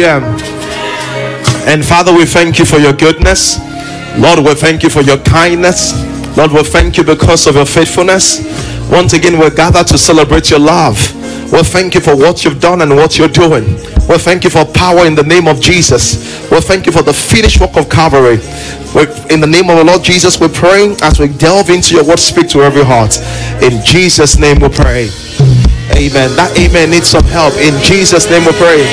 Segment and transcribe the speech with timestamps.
[0.00, 0.60] Hallelujah.
[1.68, 3.58] And Father, we thank you for your goodness.
[4.18, 5.92] Lord, we thank you for your kindness.
[6.36, 8.40] Lord, we thank you because of your faithfulness.
[8.90, 10.96] Once again, we're gathered to celebrate your love.
[11.52, 13.64] We thank you for what you've done and what you're doing.
[14.08, 16.50] We thank you for power in the name of Jesus.
[16.50, 18.40] We thank you for the finished work of Calvary.
[19.30, 22.18] in the name of the Lord Jesus, we're praying as we delve into your word,
[22.18, 23.18] speak to every heart.
[23.62, 25.10] In Jesus' name we pray.
[26.00, 26.34] Amen.
[26.34, 27.52] That amen needs some help.
[27.60, 28.88] In Jesus' name we pray.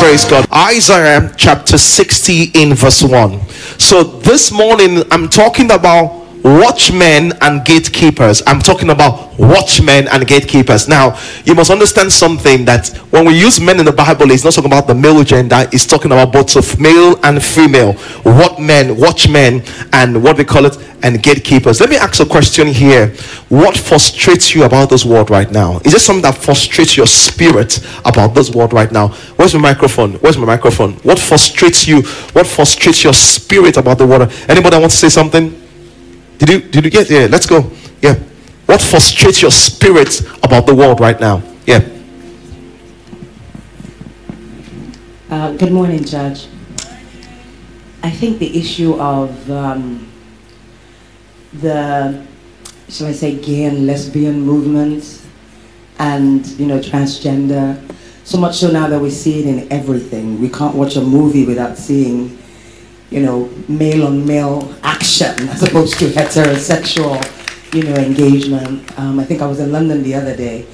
[0.00, 0.48] Praise God.
[0.50, 3.46] Isaiah chapter 60 in verse 1.
[3.76, 6.15] So this morning I'm talking about
[6.46, 8.40] watchmen and gatekeepers.
[8.46, 10.86] I'm talking about watchmen and gatekeepers.
[10.86, 14.54] Now, you must understand something that when we use men in the Bible, it's not
[14.54, 17.94] talking about the male gender, it's talking about both of male and female.
[18.22, 21.80] What men, watchmen, and what we call it, and gatekeepers.
[21.80, 23.08] Let me ask a question here.
[23.48, 25.78] What frustrates you about this world right now?
[25.84, 29.08] Is there something that frustrates your spirit about this world right now?
[29.34, 30.14] Where's my microphone?
[30.14, 30.92] Where's my microphone?
[31.02, 32.02] What frustrates you?
[32.32, 34.32] What frustrates your spirit about the world?
[34.48, 35.65] Anybody want to say something?
[36.38, 37.26] Did you did you get yeah?
[37.30, 37.70] Let's go.
[38.02, 38.14] Yeah.
[38.66, 41.42] What frustrates your spirit about the world right now?
[41.66, 41.80] Yeah.
[45.30, 46.48] Uh, good morning, Judge.
[48.02, 50.06] I think the issue of um,
[51.54, 52.24] the,
[52.88, 55.26] shall I say, gay and lesbian movement
[55.98, 57.82] and, you know, transgender,
[58.24, 60.40] so much so now that we see it in everything.
[60.40, 62.38] We can't watch a movie without seeing
[63.10, 67.22] you know, male on male action as opposed to heterosexual,
[67.74, 68.98] you know, engagement.
[68.98, 70.66] Um, I think I was in London the other day,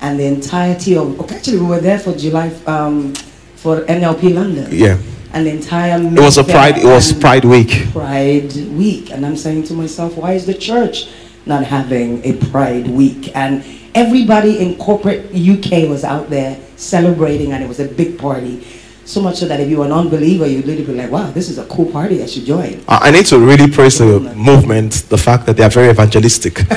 [0.00, 3.14] and the entirety of, okay, actually we were there for July, um,
[3.56, 4.68] for NLP London.
[4.70, 4.98] Yeah.
[5.32, 7.88] And the entire It was a pride, it was Pride Week.
[7.92, 9.10] Pride Week.
[9.10, 11.08] And I'm saying to myself, why is the church
[11.46, 13.34] not having a Pride Week?
[13.34, 18.66] And everybody in corporate UK was out there celebrating and it was a big party.
[19.04, 21.58] So much so that if you're an unbeliever, you'd literally be like, wow, this is
[21.58, 22.82] a cool party, I should join.
[22.86, 26.58] I need to really praise the movement, the fact that they are very evangelistic.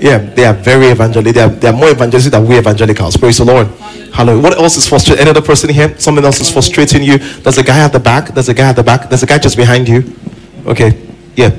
[0.00, 1.34] yeah, they are very evangelistic.
[1.34, 3.18] They are, they are more evangelistic than we evangelicals.
[3.18, 3.66] Praise the Lord.
[4.14, 4.42] Hallelujah.
[4.42, 5.20] What else is frustrating?
[5.20, 5.96] Any other person here?
[5.98, 7.18] Something else is frustrating you?
[7.18, 8.28] There's a guy at the back.
[8.28, 9.10] There's a guy at the back.
[9.10, 10.16] There's a guy just behind you.
[10.64, 11.06] Okay.
[11.36, 11.50] Yeah.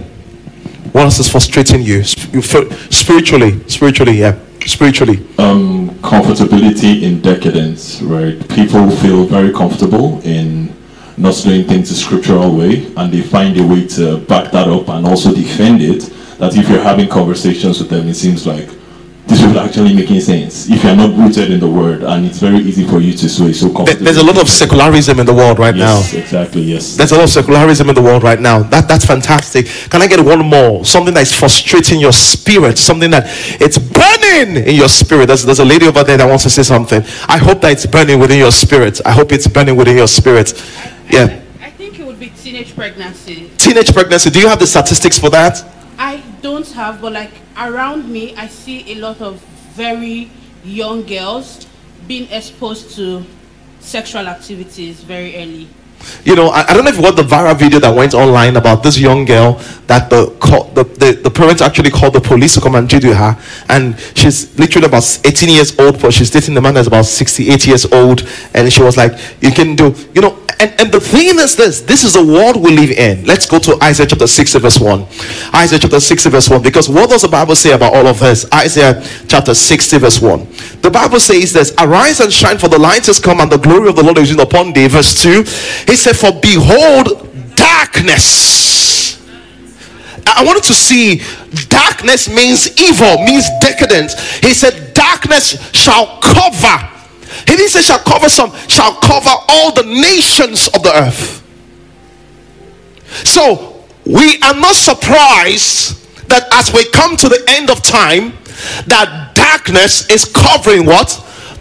[0.92, 2.04] What else is frustrating you?
[2.04, 3.70] Spiritually.
[3.70, 5.18] Spiritually, yeah spiritually?
[5.38, 8.38] Um, comfortability in decadence, right?
[8.50, 10.76] People feel very comfortable in
[11.18, 14.88] not doing things the scriptural way, and they find a way to back that up
[14.90, 16.14] and also defend it.
[16.38, 18.70] That if you're having conversations with them, it seems like
[19.28, 20.70] this will actually making sense.
[20.70, 23.52] If you're not rooted in the word and it's very easy for you to sway
[23.52, 24.06] so comfortably.
[24.06, 26.20] there's a lot of secularism in the world right yes, now.
[26.20, 26.96] exactly yes.
[26.96, 28.64] There's a lot of secularism in the world right now.
[28.64, 29.68] That that's fantastic.
[29.90, 30.86] Can i get one more?
[30.86, 32.78] Something that's frustrating your spirit.
[32.78, 33.26] Something that
[33.60, 35.28] it's burning in your spirit.
[35.28, 37.04] There's, there's a lady over there that wants to say something.
[37.28, 39.02] I hope that it's burning within your spirit.
[39.06, 40.54] I hope it's burning within your spirit.
[41.10, 41.42] Yeah.
[41.62, 43.52] I think it would be teenage pregnancy.
[43.58, 44.30] Teenage pregnancy.
[44.30, 45.66] Do you have the statistics for that?
[45.98, 49.40] I don't have, but like around me, I see a lot of
[49.76, 50.30] very
[50.64, 51.68] young girls
[52.08, 53.24] being exposed to
[53.80, 55.68] sexual activities very early.
[56.24, 58.56] You know, I, I don't know if you watched the viral video that went online
[58.56, 59.54] about this young girl
[59.88, 60.28] that the
[60.74, 63.38] the, the, the parents actually called the police to come and do her.
[63.70, 67.66] And she's literally about 18 years old, but she's dating the man that's about 68
[67.66, 68.28] years old.
[68.54, 71.82] And she was like, You can do, you know, and, and the thing is this
[71.82, 73.26] this is the world we live in.
[73.26, 75.02] Let's go to Isaiah chapter 6, verse 1.
[75.54, 76.64] Isaiah chapter 6, verse 1.
[76.64, 78.52] Because what does the Bible say about all of this?
[78.52, 80.48] Isaiah chapter 60, verse 1.
[80.82, 83.90] The Bible says this Arise and shine, for the light has come, and the glory
[83.90, 84.88] of the Lord is in upon thee.
[84.88, 85.44] Verse 2.
[85.86, 89.22] He said, For behold, darkness.
[90.26, 91.22] I wanted to see
[91.70, 94.40] darkness means evil, means decadence.
[94.40, 96.97] He said, Darkness shall cover
[97.46, 101.44] he didn't say shall cover some, shall cover all the nations of the earth.
[103.26, 108.34] So we are not surprised that as we come to the end of time,
[108.88, 111.10] that darkness is covering what?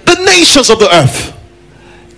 [0.06, 1.34] The nations of the earth.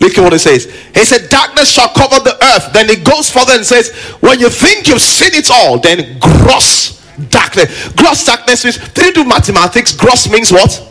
[0.01, 0.67] Look at what it says.
[0.95, 2.73] He said, Darkness shall cover the earth.
[2.73, 3.91] Then it goes further and says,
[4.21, 7.93] When you think you've seen it all, then gross darkness.
[7.95, 9.95] Gross darkness means, did you do mathematics?
[9.95, 10.85] Gross means what?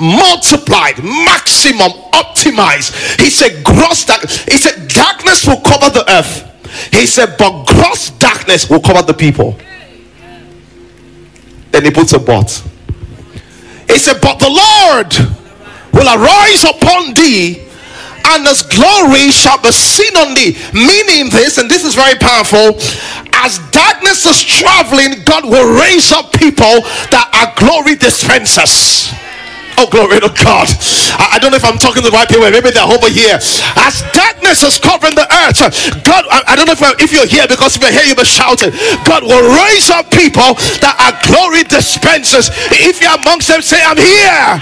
[0.00, 3.20] Multiplied, maximum, optimized.
[3.20, 4.22] He said, gross dark.
[4.22, 6.44] He said, darkness will cover the earth.
[6.92, 9.56] He said, but gross darkness will cover the people.
[11.70, 12.50] Then he puts a but.
[13.88, 15.14] He said, but the Lord
[15.92, 17.68] will arise upon thee
[18.30, 20.56] and his glory shall be seen on thee.
[20.74, 22.76] Meaning this, and this is very powerful,
[23.32, 29.12] as darkness is traveling, God will raise up people that are glory dispensers.
[29.78, 30.66] Oh, glory to God.
[31.22, 32.50] I, I don't know if I'm talking to the right people.
[32.50, 33.38] Maybe they're over here.
[33.78, 35.62] As darkness is covering the earth,
[36.02, 38.18] God, I, I don't know if, uh, if you're here because if you're here, you'll
[38.18, 38.74] be shouting.
[39.06, 42.50] God will raise up people that are glory dispensers.
[42.74, 44.58] If you're amongst them, say, I'm here.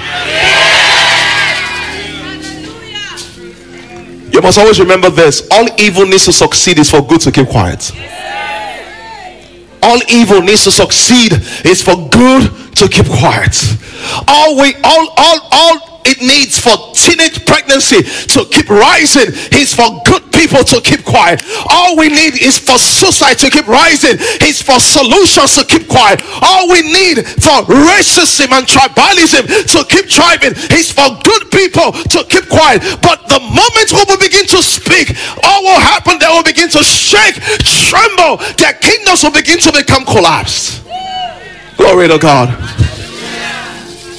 [4.37, 7.49] You must always remember this all evil needs to succeed is for good to keep
[7.49, 7.91] quiet.
[9.83, 11.33] All evil needs to succeed
[11.65, 13.57] is for good to keep quiet.
[14.29, 20.01] All we all all all it needs for teenage pregnancy to keep rising is for
[20.07, 21.43] good people to keep quiet.
[21.71, 24.17] All we need is for suicide to keep rising,
[24.47, 26.23] is for solutions to keep quiet.
[26.43, 32.23] All we need for racism and tribalism to keep thriving is for good people to
[32.31, 32.83] keep quiet.
[33.03, 36.83] But the moment we will begin to speak, all will happen, they will begin to
[36.85, 37.35] shake,
[37.67, 40.85] tremble, their kingdoms will begin to become collapsed.
[41.77, 42.49] Glory to God.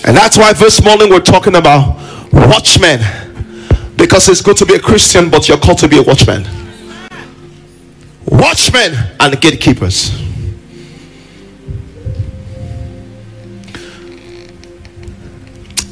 [0.08, 1.98] And that's why this morning we're talking about
[2.32, 3.02] watchmen.
[3.98, 6.48] Because it's good to be a Christian, but you're called to be a watchman.
[8.26, 10.12] Watchmen and gatekeepers.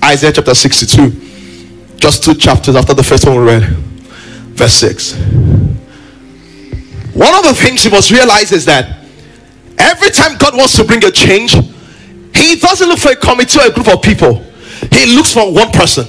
[0.01, 1.97] Isaiah chapter 62.
[1.97, 3.63] Just two chapters after the first one we read.
[3.63, 5.15] Verse 6.
[7.15, 8.97] One of the things you must realize is that
[9.77, 11.53] every time God wants to bring a change,
[12.35, 14.43] He doesn't look for a committee or a group of people,
[14.91, 16.05] He looks for one person.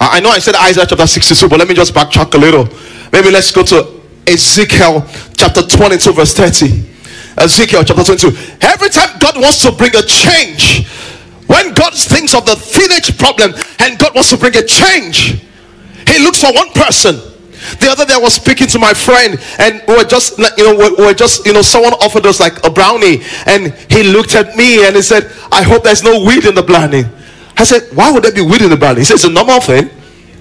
[0.00, 2.68] I know I said Isaiah chapter 62, but let me just backtrack a little.
[3.12, 5.06] Maybe let's go to Ezekiel
[5.36, 6.88] chapter 22, verse 30.
[7.38, 8.28] Ezekiel chapter 22.
[8.60, 10.88] Every time God wants to bring a change,
[11.46, 15.40] when God thinks of the teenage problem and God wants to bring a change,
[16.08, 17.31] He looks for one person.
[17.78, 20.74] The other day I was speaking to my friend and we were just you know
[20.76, 24.34] we we were just you know someone offered us like a brownie and he looked
[24.34, 27.04] at me and he said I hope there's no weed in the brownie.
[27.56, 29.00] I said why would there be weed in the brownie?
[29.00, 29.90] He said it's a normal thing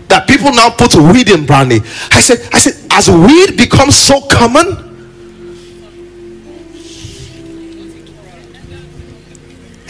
[0.07, 1.79] that people now put weed in brownie.
[2.11, 4.91] I said I said as weed becomes so common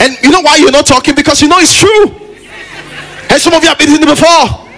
[0.02, 2.10] and you know why you're not talking because you know it's true.
[3.30, 4.71] And some of you have been in it before.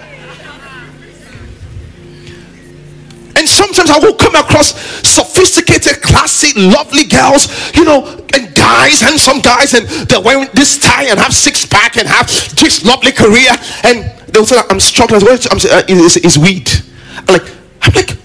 [3.36, 9.18] And sometimes I will come across sophisticated, classy, lovely girls, you know, and guys, and
[9.18, 12.26] some guys, and they're wearing this tie and have six pack and have
[12.56, 13.50] this lovely career.
[13.82, 15.20] And they'll say, I'm struggling.
[15.22, 16.70] I'm uh, it's weed.
[17.16, 17.50] I'm like,
[17.82, 18.16] I'm like,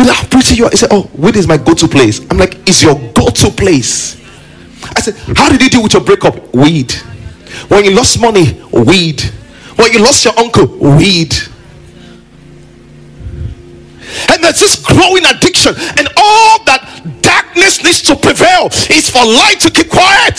[0.00, 0.70] with how pretty you are.
[0.70, 2.20] He said, Oh, weed is my go to place.
[2.30, 4.16] I'm like, Is your go to place?
[4.96, 6.54] I said, How did you deal with your breakup?
[6.54, 6.92] Weed.
[7.68, 9.20] When you lost money, weed.
[9.76, 11.34] When you lost your uncle, weed.
[14.28, 16.82] And there's this growing addiction, and all that
[17.22, 20.38] darkness needs to prevail is for light to keep quiet.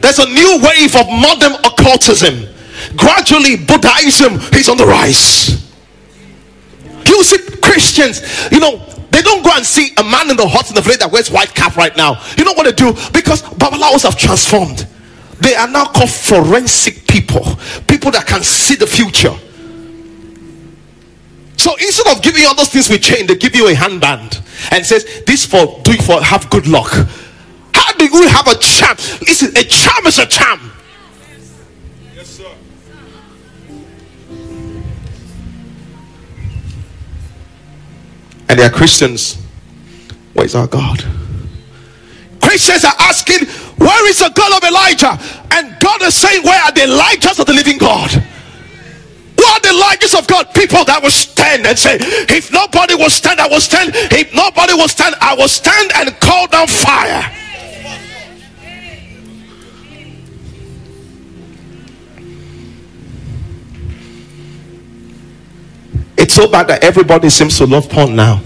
[0.00, 2.48] There's a new wave of modern occultism.
[2.96, 5.60] Gradually, Buddhism is on the rise.
[7.06, 8.78] You see, Christians, you know,
[9.10, 11.30] they don't go and see a man in the hut in the village that wears
[11.30, 12.22] white cap right now.
[12.38, 12.92] You know what they do?
[13.12, 14.86] Because Babalawos have transformed.
[15.40, 17.44] They are now called forensic people,
[17.88, 19.34] people that can see the future.
[21.60, 24.40] So instead of giving you all those things with chain, they give you a handband
[24.72, 26.90] and says, "This for do it for have good luck."
[27.74, 28.96] How do you have a charm?
[29.28, 30.72] Listen, a charm is a charm.
[32.16, 32.48] Yes, sir.
[38.48, 39.36] And they are Christians.
[40.32, 41.04] Where is our God?
[42.40, 43.46] Christians are asking,
[43.76, 45.18] Where is the God of Elijah?
[45.50, 48.10] And God is saying, Where are the Elijahs of the living God?
[49.40, 50.52] Who are the Elijahs of God?
[50.52, 51.96] People that will stand and say,
[52.28, 53.92] If nobody will stand, I will stand.
[53.94, 57.24] If nobody will stand, I will stand and call down fire.
[66.18, 68.42] It's so bad that everybody seems to love porn now.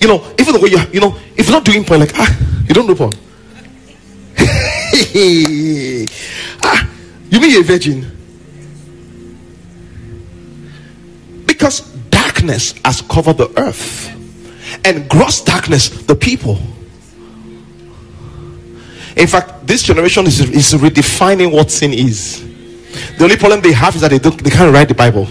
[0.00, 2.64] You know, even the way you, you know, if you're not doing porn, like, ah,
[2.68, 3.10] you don't do porn.
[6.62, 6.88] ah,
[7.30, 8.13] you mean you're a virgin?
[11.64, 11.80] Because
[12.10, 14.10] darkness has covered the earth
[14.84, 16.58] and gross darkness the people.
[19.16, 22.44] In fact, this generation is, is redefining what sin is.
[23.16, 25.24] The only problem they have is that they, don't, they can't write the Bible.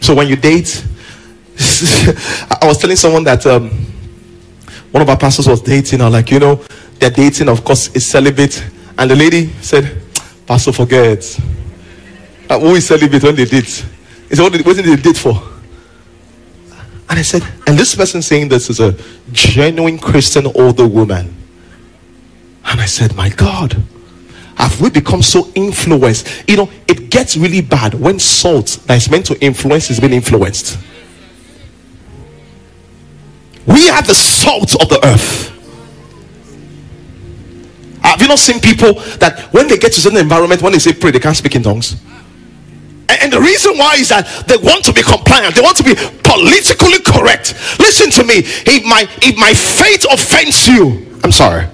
[0.00, 0.84] So when you date,
[2.50, 3.70] I was telling someone that um,
[4.90, 6.56] one of our pastors was dating, or like, you know,
[6.98, 8.60] they're dating, of course, is celibate.
[8.98, 10.00] And the lady said,
[10.46, 11.40] Pastor, forget.
[12.48, 13.86] Uh, who is celibate when they date?
[14.28, 15.42] He said, what did, did they date for?
[17.08, 18.96] And I said, and this person saying this is a
[19.32, 21.34] genuine Christian older woman.
[22.66, 23.76] And I said, my God,
[24.56, 26.48] have we become so influenced?
[26.48, 30.12] You know, it gets really bad when salt that is meant to influence is being
[30.12, 30.78] influenced.
[33.66, 35.53] We are the salt of the earth.
[38.14, 40.92] Have you not seen people that when they get to certain environment, when they say
[40.92, 42.00] pray, they can't speak in tongues?
[43.08, 45.96] And the reason why is that they want to be compliant, they want to be
[46.22, 47.58] politically correct.
[47.80, 48.46] Listen to me.
[48.70, 51.66] If my if my faith offends you, I'm sorry.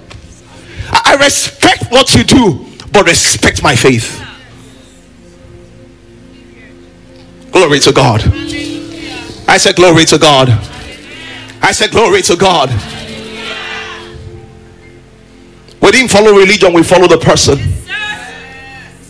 [0.89, 4.17] I respect what you do, but respect my faith.
[7.51, 8.23] Glory to God.
[9.47, 10.49] I said, Glory to God.
[11.61, 12.71] I said, Glory to God.
[15.81, 17.57] We didn't follow religion, we follow the person.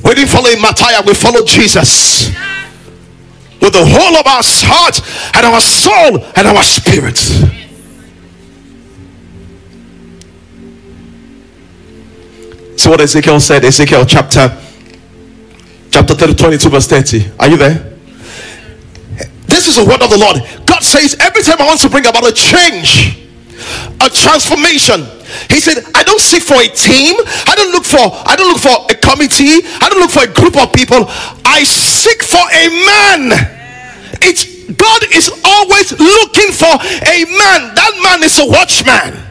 [0.04, 2.30] We didn't follow Matthias, we followed Jesus.
[3.62, 5.00] With the whole of our heart
[5.36, 7.18] and our soul and our spirit.
[12.80, 14.58] See what Ezekiel said, Ezekiel chapter
[15.92, 17.32] chapter 30, 22, verse 30.
[17.40, 17.98] Are you there?
[19.46, 20.38] This is the word of the Lord.
[20.66, 23.28] God says, every time I want to bring about a change,
[24.02, 25.06] a transformation.
[25.50, 27.16] He said, I don't seek for a team.
[27.48, 29.64] I don't look for I don't look for a committee.
[29.82, 31.06] I don't look for a group of people.
[31.46, 33.36] I seek for a man.
[34.22, 34.46] It's
[34.76, 37.76] God is always looking for a man.
[37.76, 39.31] That man is a watchman.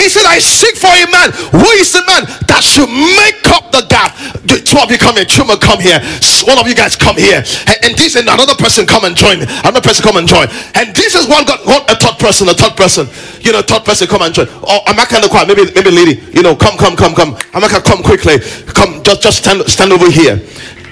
[0.00, 1.28] He said, I seek for a man.
[1.52, 4.16] Who is the man that should make up the gap?
[4.48, 5.28] Two of you come here.
[5.28, 6.00] Chuma, come here.
[6.48, 7.44] One of you guys come here.
[7.68, 9.44] And, and this and another person come and join.
[9.60, 10.48] Another person come and join.
[10.72, 13.12] And this is one got a third person, a third person.
[13.44, 14.48] You know, third person come and join.
[14.64, 15.52] Oh, I'm not kind of quiet.
[15.52, 16.16] Maybe, maybe lady.
[16.32, 17.36] You know, come, come, come, come.
[17.52, 18.40] I'm not come quickly.
[18.72, 20.40] Come, just, just stand, stand over here.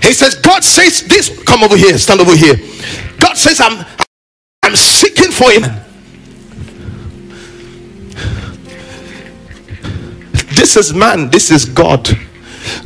[0.05, 1.33] He says, God says this.
[1.49, 1.97] Come over here.
[1.97, 2.61] Stand over here.
[3.25, 3.89] God says, I'm,
[4.63, 5.65] I'm seeking for him.
[10.59, 12.09] This is man, this is God.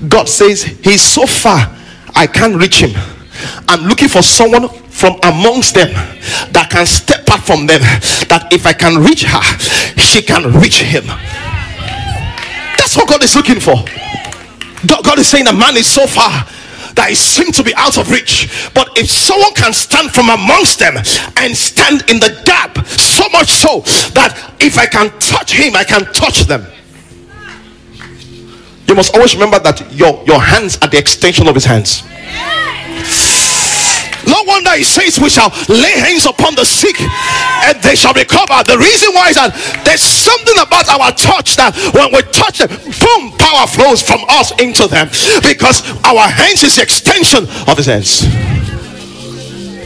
[0.07, 1.75] God says, He's so far,
[2.15, 2.93] I can't reach him.
[3.67, 5.89] I'm looking for someone from amongst them
[6.53, 7.81] that can step out from them.
[8.29, 9.41] That if I can reach her,
[9.97, 11.07] she can reach him.
[12.77, 13.81] That's what God is looking for.
[14.85, 16.45] God is saying a man is so far
[16.93, 18.53] that he seems to be out of reach.
[18.75, 20.99] But if someone can stand from amongst them
[21.41, 23.81] and stand in the gap, so much so
[24.13, 26.67] that if I can touch him, I can touch them.
[28.93, 32.05] You must always remember that your, your hands are the extension of his hands.
[34.29, 38.61] No wonder he says we shall lay hands upon the sick and they shall recover.
[38.69, 39.57] The reason why is that
[39.89, 44.53] there's something about our touch that when we touch them, boom, power flows from us
[44.61, 45.09] into them
[45.41, 48.29] because our hands is the extension of his hands.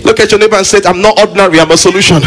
[0.03, 2.27] Look at your neighbor and say, I'm not ordinary, I'm a solution.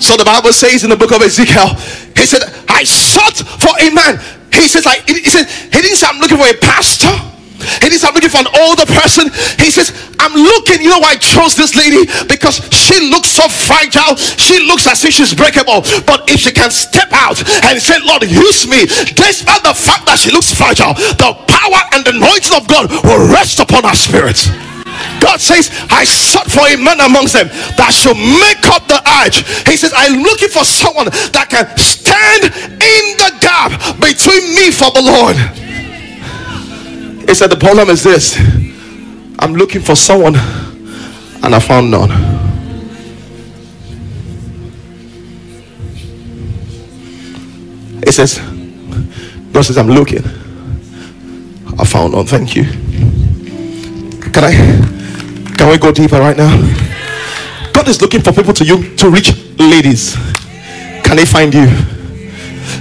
[0.00, 1.76] So the Bible says in the book of Ezekiel,
[2.16, 4.18] he said, I sought for a man.
[4.52, 7.12] He says, like he said, he didn't say I'm looking for a pastor.
[7.60, 9.28] He didn't say I'm looking for an older person.
[9.60, 12.08] He says, I'm looking, you know why I chose this lady?
[12.24, 14.16] Because she looks so fragile.
[14.16, 15.84] She looks as if she's breakable.
[16.08, 17.38] But if she can step out
[17.68, 22.04] and say, Lord, use me, despite the fact that she looks fragile, the power and
[22.04, 24.40] the anointing of God will rest upon her spirit.
[25.20, 29.44] God says, I sought for a man amongst them that should make up the arch.
[29.68, 34.90] He says, I'm looking for someone that can stand in the gap between me for
[34.90, 35.36] the Lord.
[37.28, 38.36] He said, The problem is this
[39.38, 42.10] I'm looking for someone and I found none.
[48.04, 48.38] He says,
[49.52, 50.24] God says, I'm looking.
[51.78, 52.26] I found none.
[52.26, 52.64] Thank you.
[54.32, 54.89] Can I?
[55.60, 56.56] Can we go deeper right now?
[57.74, 60.16] God is looking for people to you to reach ladies.
[61.04, 61.68] Can they find you?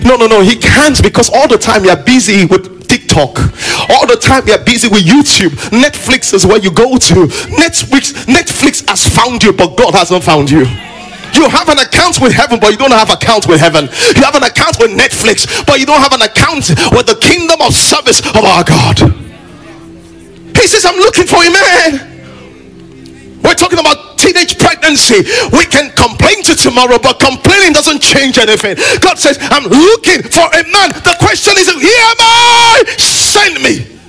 [0.08, 3.38] No, no, no, he can't because all the time you're busy with TikTok.
[3.92, 5.52] All the time you're busy with YouTube.
[5.76, 7.28] Netflix is where you go to.
[7.60, 10.64] Netflix, Netflix has found you, but God hasn't found you.
[11.36, 13.90] You have an account with heaven, but you don't have an account with heaven.
[14.16, 17.60] You have an account with Netflix, but you don't have an account with the kingdom
[17.60, 19.00] of service of our God.
[20.56, 22.10] He says, I'm looking for a man
[23.44, 25.24] we're talking about teenage pregnancy.
[25.56, 28.76] We can complain to tomorrow, but complaining doesn't change anything.
[29.00, 30.92] God says, I'm looking for a man.
[31.04, 32.84] The question is, Here am I?
[32.98, 34.00] Send me.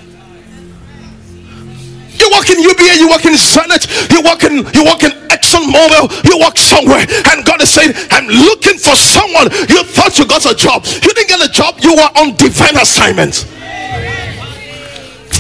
[2.20, 5.64] You walk in UBA, you walk in Zenith, you walk in you walk in Exxon
[5.72, 9.48] Mobil, you walk somewhere, and God is saying, I'm looking for someone.
[9.72, 12.76] You thought you got a job, you didn't get a job, you were on divine
[12.76, 13.46] assignment.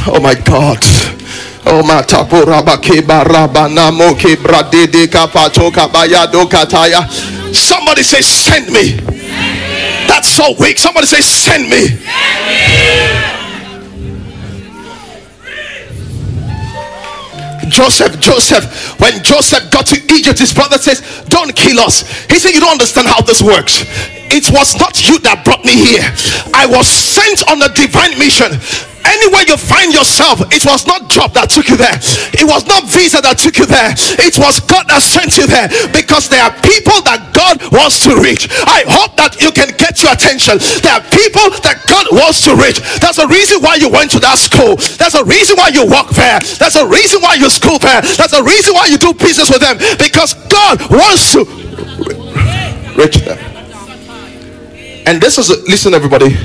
[0.06, 0.82] Oh my God.
[1.66, 2.02] Oh my
[6.46, 7.08] kataya.
[7.54, 9.00] Somebody say, send me.
[10.06, 10.78] That's so weak.
[10.78, 11.98] Somebody say, send me.
[17.70, 22.02] Joseph, Joseph, when Joseph got to Egypt, his brother says, Don't kill us.
[22.26, 23.84] He said, You don't understand how this works.
[24.30, 26.06] It was not you that brought me here,
[26.54, 28.58] I was sent on a divine mission.
[29.04, 31.96] Anywhere you find yourself, it was not job that took you there,
[32.36, 35.68] it was not visa that took you there, it was God that sent you there
[35.90, 38.48] because there are people that God wants to reach.
[38.68, 40.60] I hope that you can get your attention.
[40.84, 42.80] There are people that God wants to reach.
[43.00, 44.76] That's a reason why you went to that school.
[45.00, 46.40] That's a reason why you work there.
[46.60, 48.02] That's a reason why you school there.
[48.02, 51.44] That's a reason why you do business with them because God wants to
[52.96, 53.38] reach them.
[55.06, 56.36] And this is listen, everybody.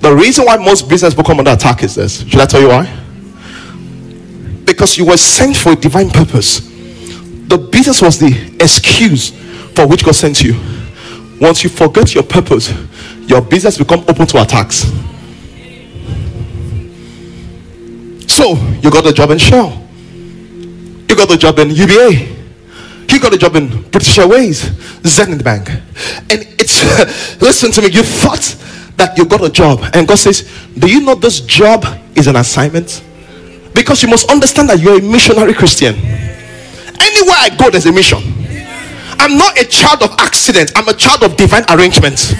[0.00, 2.26] The reason why most business people come under attack is this.
[2.26, 2.84] Should I tell you why?
[4.64, 6.60] Because you were sent for a divine purpose.
[7.48, 9.30] The business was the excuse
[9.74, 10.54] for which God sent you.
[11.40, 12.72] Once you forget your purpose,
[13.26, 14.84] your business become open to attacks.
[18.26, 19.82] So you got a job in Shell.
[21.08, 22.36] You got a job in UBA.
[23.08, 24.60] You got a job in British Airways,
[25.06, 25.70] Zenith Bank.
[25.70, 28.56] And it's listen to me, you thought
[28.96, 31.84] that you got a job, and God says, Do you know this job
[32.14, 33.02] is an assignment?
[33.74, 35.94] Because you must understand that you're a missionary Christian.
[35.94, 38.18] Anywhere I go, there's a mission.
[39.18, 42.32] I'm not a child of accident, I'm a child of divine arrangement.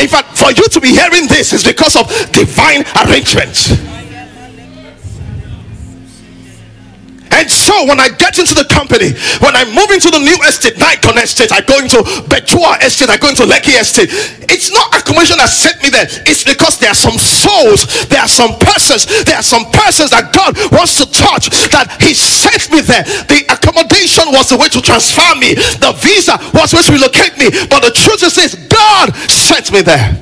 [0.00, 3.95] In fact, for you to be hearing this is because of divine arrangement.
[7.32, 10.78] And so when I get into the company, when I move into the new estate,
[10.78, 14.08] Nikon estate, I go into Betua estate, I go into Lekki estate.
[14.46, 16.06] It's not accommodation that sent me there.
[16.24, 20.30] It's because there are some souls, there are some persons, there are some persons that
[20.30, 23.04] God wants to touch that He sent me there.
[23.26, 27.34] The accommodation was the way to transfer me, the visa was the way to relocate
[27.36, 27.50] me.
[27.68, 30.14] But the truth is this God sent me there.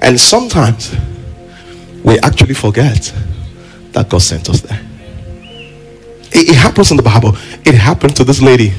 [0.00, 0.96] And sometimes
[2.04, 3.12] we actually forget
[3.92, 4.80] that God sent us there.
[6.32, 7.36] It, it, happens in the Bible.
[7.66, 8.72] It happened to this lady,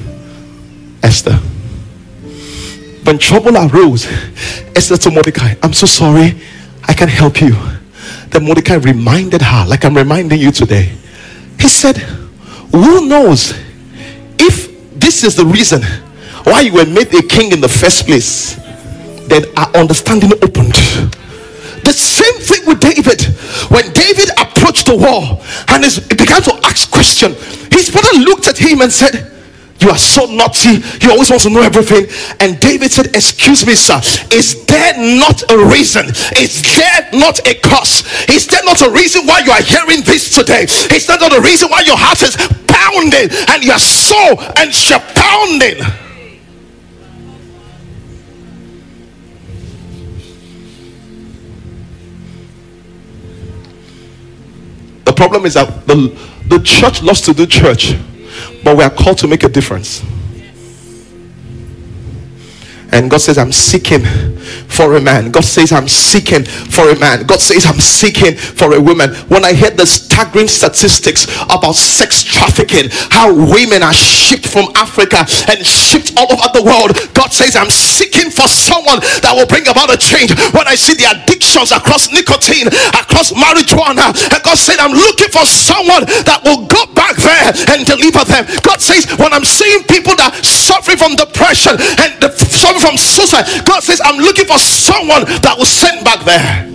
[1.04, 1.36] Esther.
[3.04, 4.06] When trouble arose,
[4.76, 6.40] Esther to Mordecai, I'm so sorry,
[6.86, 7.56] I can't help you.
[8.30, 10.92] Then Mordecai reminded her, like I'm reminding you today.
[11.60, 11.98] He said,
[12.72, 13.54] Who knows
[14.40, 15.84] if this is the reason
[16.44, 18.56] why you were made a king in the first place?
[19.28, 20.76] Then our understanding opened
[21.84, 23.24] the same thing with David.
[23.70, 27.38] When David approached the wall and he began to ask questions,
[27.74, 29.32] his brother looked at him and said,
[29.82, 30.78] you are so naughty.
[31.02, 32.06] You always want to know everything.
[32.40, 33.98] And David said, Excuse me, sir.
[34.32, 36.06] Is there not a reason?
[36.38, 38.06] Is there not a cause?
[38.30, 40.64] Is there not a reason why you are hearing this today?
[40.94, 42.38] Is there not a reason why your heart is
[42.70, 45.82] pounding and your soul and you're pounding?
[55.12, 57.96] The problem is that the, the church loves to do church,
[58.64, 60.02] but we are called to make a difference.
[62.94, 64.06] And God says, I'm seeking
[64.68, 65.32] for a man.
[65.32, 67.26] God says, I'm seeking for a man.
[67.26, 69.14] God says, I'm seeking for a woman.
[69.28, 75.26] When I heard the staggering statistics about sex trafficking, how women are shipped from Africa
[75.50, 79.68] and shipped all over the world, God says, I'm seeking for someone that will bring
[79.68, 80.32] about a change.
[80.54, 85.46] When I see the addictions across nicotine, across marijuana, and God said, I'm looking for
[85.46, 88.48] someone that will go back there and deliver them.
[88.64, 93.84] God says, when I'm seeing people that suffering from depression and suffering from suicide, God
[93.84, 96.68] says, I'm looking for someone that was sent back there.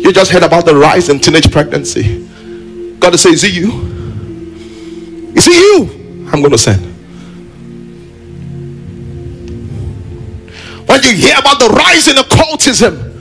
[0.00, 2.28] You just heard about the rise in teenage pregnancy.
[2.98, 3.70] God says, Is it you?
[5.34, 6.28] Is it you?
[6.30, 6.84] I'm going to send.
[10.86, 13.13] When you hear about the rise in occultism,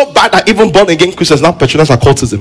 [0.00, 2.40] so bad that even born again Christians now patronize occultism.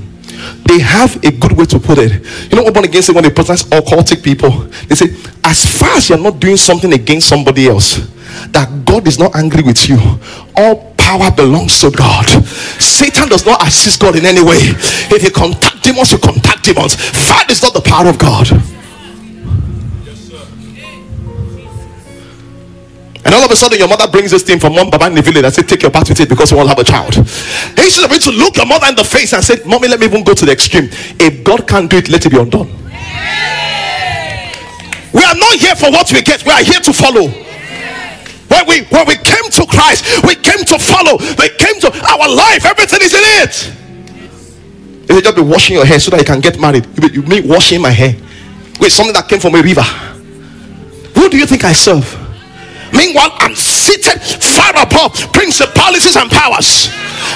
[0.66, 2.24] They have a good way to put it.
[2.50, 4.52] You know what born again say when they patronize occultic people?
[4.88, 5.12] They say,
[5.44, 7.98] as far as you're not doing something against somebody else,
[8.52, 10.00] that God is not angry with you.
[10.56, 12.30] All power belongs to God.
[12.80, 14.60] Satan does not assist God in any way.
[15.12, 16.96] If you contact demons, you contact demons.
[17.28, 18.48] That is not the power of God.
[23.30, 25.22] And all of a sudden, your mother brings this thing from one baba in the
[25.22, 27.14] village and said, Take your part with it because you won't have a child.
[27.14, 30.00] He should have been to look your mother in the face and said, Mommy, let
[30.00, 30.90] me even go to the extreme.
[31.20, 32.74] If God can't do it, let it be undone.
[35.14, 37.28] We are not not here for what we get, we are here to follow.
[37.28, 41.18] When we when we came to Christ, we came to follow.
[41.38, 42.66] We came to our life.
[42.66, 43.74] Everything is in it.
[45.10, 47.14] If you just be washing your hair so that you can get married, you, be,
[47.14, 48.16] you mean washing my hair
[48.80, 49.82] with something that came from a river.
[51.16, 52.06] Who do you think I serve?
[52.94, 56.90] Meanwhile, I'm seated far above principalities and powers.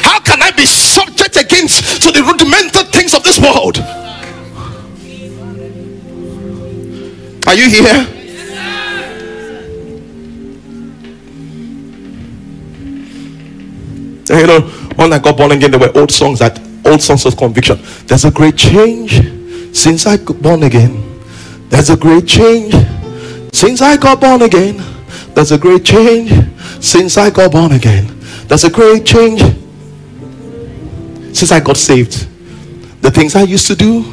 [0.04, 3.78] How can I be subject against to the rudimental things of this world?
[7.46, 8.08] Are you here?
[14.30, 14.62] You know,
[14.96, 17.80] when I got born again, there were old songs that old songs of conviction.
[18.08, 19.22] There's a great change
[19.76, 21.22] since I got born again.
[21.70, 22.74] There's a great change
[23.52, 24.82] since I got born again.
[25.36, 26.32] There's a great change
[26.80, 28.08] since I got born again.
[28.48, 29.42] There's a great change
[31.36, 32.28] since I got saved.
[33.02, 34.06] The things I used to do,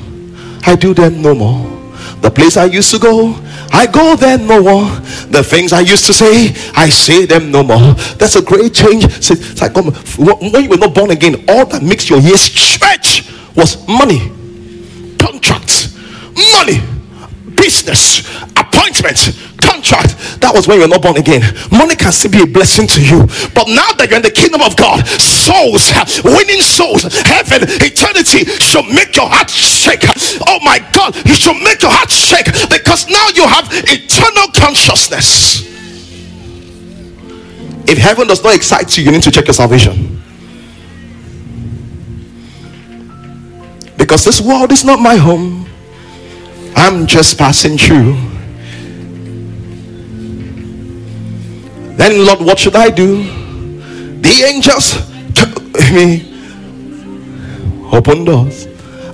[0.66, 1.80] I do them no more.
[2.20, 3.35] The place I used to go,
[3.72, 4.90] I go there no more.
[5.30, 7.94] The things I used to say, I say them no more.
[8.18, 9.11] That's a great change.
[9.22, 9.76] Since I like
[10.52, 14.33] when you were not born again, all that makes your ears stretch was money,
[15.18, 15.96] contracts,
[16.56, 16.80] money,
[17.54, 20.40] business, appointment, contract.
[20.40, 21.42] That was when you were not born again.
[21.70, 23.29] Money can still be a blessing to you.
[23.55, 25.92] But now that you're in the kingdom of God, souls,
[26.25, 30.05] winning souls, heaven, eternity should make your heart shake.
[30.49, 35.68] Oh my God, you should make your heart shake because now you have eternal consciousness.
[37.90, 40.20] If heaven does not excite you, you need to check your salvation.
[43.96, 45.66] Because this world is not my home.
[46.77, 48.16] I'm just passing through.
[52.00, 53.24] Then, Lord, what should I do?
[54.22, 54.96] The angels
[55.34, 55.52] took
[55.92, 56.32] me
[57.92, 58.64] open doors,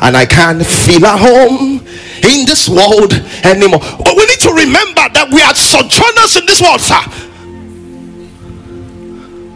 [0.01, 1.81] and I can't feel at home
[2.22, 3.81] in this world anymore.
[3.81, 7.03] But we need to remember that we are sojourners in this world, sir.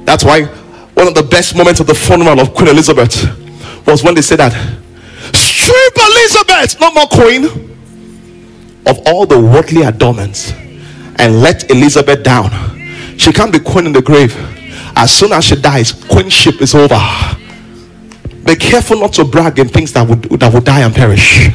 [0.06, 0.46] That's why
[0.94, 3.14] one of the best moments of the funeral of Queen Elizabeth
[3.86, 4.50] was when they said that
[5.36, 7.44] strip Elizabeth, no more queen
[8.86, 10.50] of all the worldly adornments
[11.14, 12.79] and let Elizabeth down.
[13.20, 14.35] She can't be queen in the grave.
[14.96, 16.98] As soon as she dies, queenship is over.
[18.46, 21.50] Be careful not to brag in things that would that would die and perish.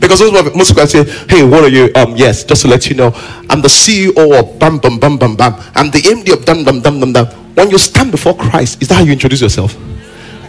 [0.00, 0.22] Because
[0.56, 3.12] most people say, "Hey, what are you?" Um, yes, just to let you know,
[3.50, 5.54] I'm the CEO of Bam Bam Bam Bam Bam.
[5.74, 7.26] I'm the MD of Dum Dum Dum Dum Dum.
[7.52, 9.76] When you stand before Christ, is that how you introduce yourself?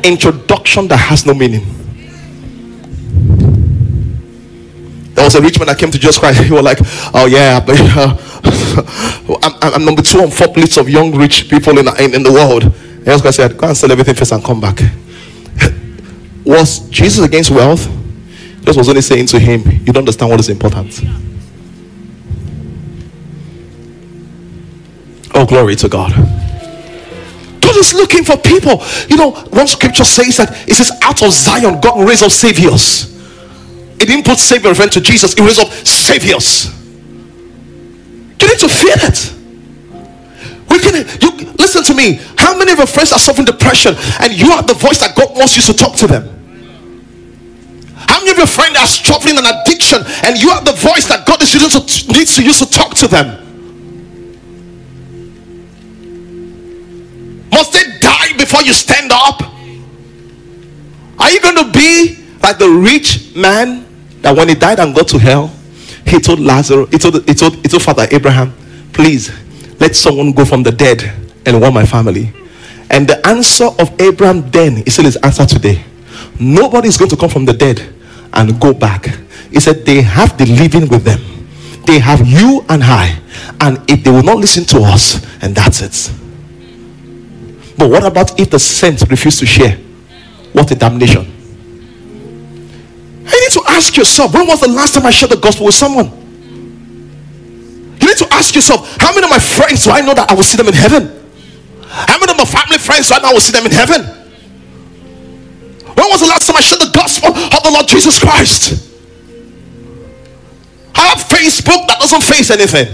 [0.02, 1.66] Introduction that has no meaning.
[5.28, 6.42] Was a rich man that came to Jesus Christ.
[6.48, 6.80] He was like,
[7.14, 8.16] "Oh yeah, but uh,
[9.62, 12.32] I'm, I'm, number two on four lists of young rich people in, in, in the
[12.32, 14.80] world." And Jesus Christ said, "Go and sell everything first and come back."
[16.46, 17.90] was Jesus against wealth?
[18.60, 21.02] Jesus was only saying to him, "You don't understand what is important."
[25.36, 26.14] Oh, glory to God.
[27.62, 28.82] God is looking for people.
[29.10, 32.32] You know, one scripture says that it says, "Out of Zion, God raised raise up
[32.32, 33.17] saviors."
[34.00, 36.74] It didn't put savior referring to Jesus, it was of saviors.
[38.40, 39.34] You need to feel it.
[40.70, 42.20] We can you listen to me.
[42.38, 45.36] How many of your friends are suffering depression and you are the voice that God
[45.36, 46.24] wants you to talk to them?
[47.96, 51.26] How many of your friends are struggling an addiction and you are the voice that
[51.26, 53.44] God is using to, needs to use to talk to them?
[57.52, 59.42] Must they die before you stand up?
[61.20, 63.87] Are you going to be like the rich man
[64.22, 65.52] that when he died and got to hell,
[66.06, 68.54] he told Lazarus, he told, he told, he told Father Abraham,
[68.94, 69.32] please
[69.80, 71.04] let someone go from the dead
[71.46, 72.34] and warn my family.
[72.90, 75.84] And the answer of Abraham then is still his answer today.
[76.40, 77.94] Nobody is going to come from the dead
[78.34, 79.08] and go back.
[79.52, 81.20] He said they have the living with them.
[81.86, 83.20] They have you and I.
[83.62, 86.14] And if they will not listen to us, and that's it.
[87.78, 89.78] But what about if the saints refuse to share?
[90.54, 91.32] What a damnation.
[93.28, 95.76] You need to ask yourself when was the last time I shared the gospel with
[95.76, 96.08] someone?
[98.00, 100.34] You need to ask yourself how many of my friends do I know that I
[100.34, 101.14] will see them in heaven?
[101.88, 104.02] How many of my family friends know I will see them in heaven?
[105.94, 108.88] When was the last time I shared the gospel of the Lord Jesus Christ?
[110.96, 112.88] I have Facebook that doesn't face anything.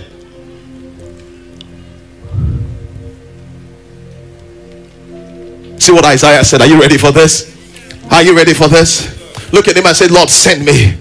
[5.79, 6.61] See what Isaiah said.
[6.61, 7.53] Are you ready for this?
[8.09, 9.22] Are you ready for this?
[9.53, 10.97] Look at him and say, Lord, send me.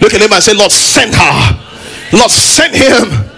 [0.00, 2.16] Look at him and say, Lord, send her.
[2.16, 3.30] Lord, send him.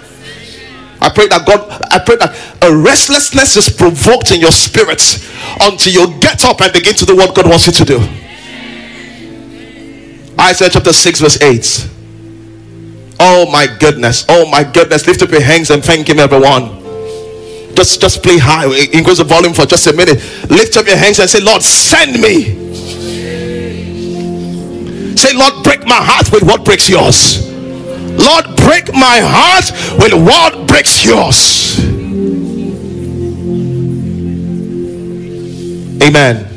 [1.02, 2.30] I pray that God, I pray that
[2.62, 5.02] a restlessness is provoked in your spirit
[5.60, 7.98] until you get up and begin to do what God wants you to do.
[10.40, 11.90] Isaiah chapter 6, verse 8.
[13.18, 14.24] Oh my goodness.
[14.28, 15.04] Oh my goodness.
[15.08, 16.78] Lift up your hands and thank him, everyone.
[17.74, 18.66] Just just play high.
[18.92, 20.18] Increase the volume for just a minute.
[20.48, 22.61] Lift up your hands and say, Lord, send me.
[25.16, 27.48] Say, Lord, break my heart with what breaks yours.
[28.18, 31.78] Lord, break my heart with what breaks yours.
[36.02, 36.48] Amen.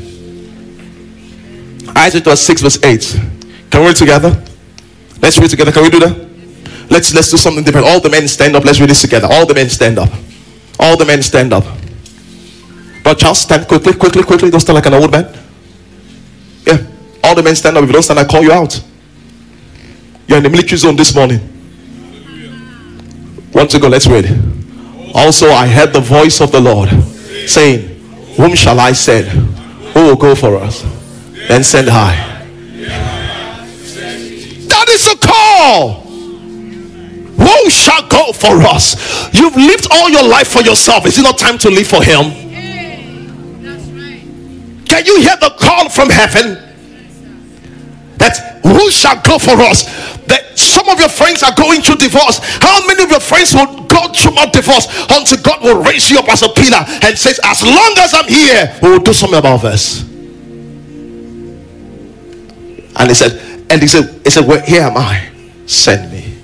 [1.96, 3.20] Isaiah 6 verse 8.
[3.70, 4.42] Can we read together?
[5.22, 5.72] Let's read together.
[5.72, 6.26] Can we do that?
[6.90, 7.86] Let's let's do something different.
[7.86, 8.64] All the men stand up.
[8.64, 9.28] Let's read this together.
[9.30, 10.10] All the men stand up.
[10.78, 11.64] All the men stand up.
[13.02, 14.50] But Charles, stand quickly, quickly, quickly.
[14.50, 15.45] Don't stand like an old man.
[17.26, 17.82] All the men stand up.
[17.82, 18.80] If you don't stand, I call you out.
[20.28, 21.40] You're in the military zone this morning.
[23.52, 24.26] Once to go, let's read.
[25.12, 26.88] Also, I heard the voice of the Lord
[27.48, 27.98] saying,
[28.36, 29.26] Whom shall I send?
[29.26, 30.82] Who will go for us?
[31.48, 32.14] Then send I.
[34.68, 36.02] That is a call.
[37.42, 39.34] Who shall go for us?
[39.34, 41.04] You've lived all your life for yourself.
[41.06, 42.30] Is it not time to live for Him?
[44.84, 46.65] Can you hear the call from heaven?
[48.26, 49.86] That who shall go for us?
[50.26, 52.42] That some of your friends are going through divorce.
[52.42, 56.18] How many of your friends will go through a divorce until God will raise you
[56.18, 59.38] up as a pillar and says, As long as I'm here, we will do something
[59.38, 60.02] about this.
[62.98, 63.38] And he said,
[63.70, 65.30] and he said, he said, Well, here am I.
[65.66, 66.34] Send me.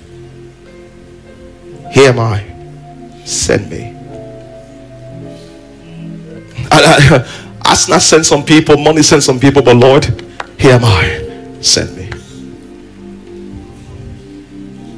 [1.91, 2.43] Here am I.
[3.25, 3.91] Send me.
[6.71, 10.05] Asna sent some people, money sent some people, but Lord,
[10.57, 11.22] here am I.
[11.63, 12.09] Send me.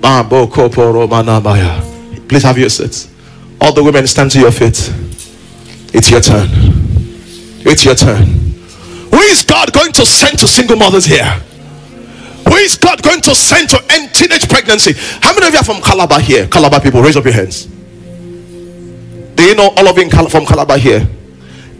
[0.04, 0.26] Ah,
[2.28, 3.08] Please have your seats.
[3.62, 4.92] All the women stand to your feet.
[5.94, 6.50] It's your turn.
[7.66, 8.26] It's your turn.
[9.12, 11.26] Who is God going to send to single mothers here?
[12.50, 14.94] Who is God going to send to end teenage pregnancy?
[15.22, 16.48] How many of you are from Calabar here?
[16.48, 17.66] Calabar people, raise up your hands.
[19.36, 21.08] Do you know all of you from Calabar here?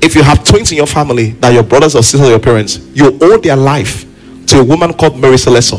[0.02, 2.78] If you have twins in your family, that your brothers or sisters or your parents,
[2.94, 4.05] you owe their life
[4.48, 5.78] to a woman called Mary Slessor.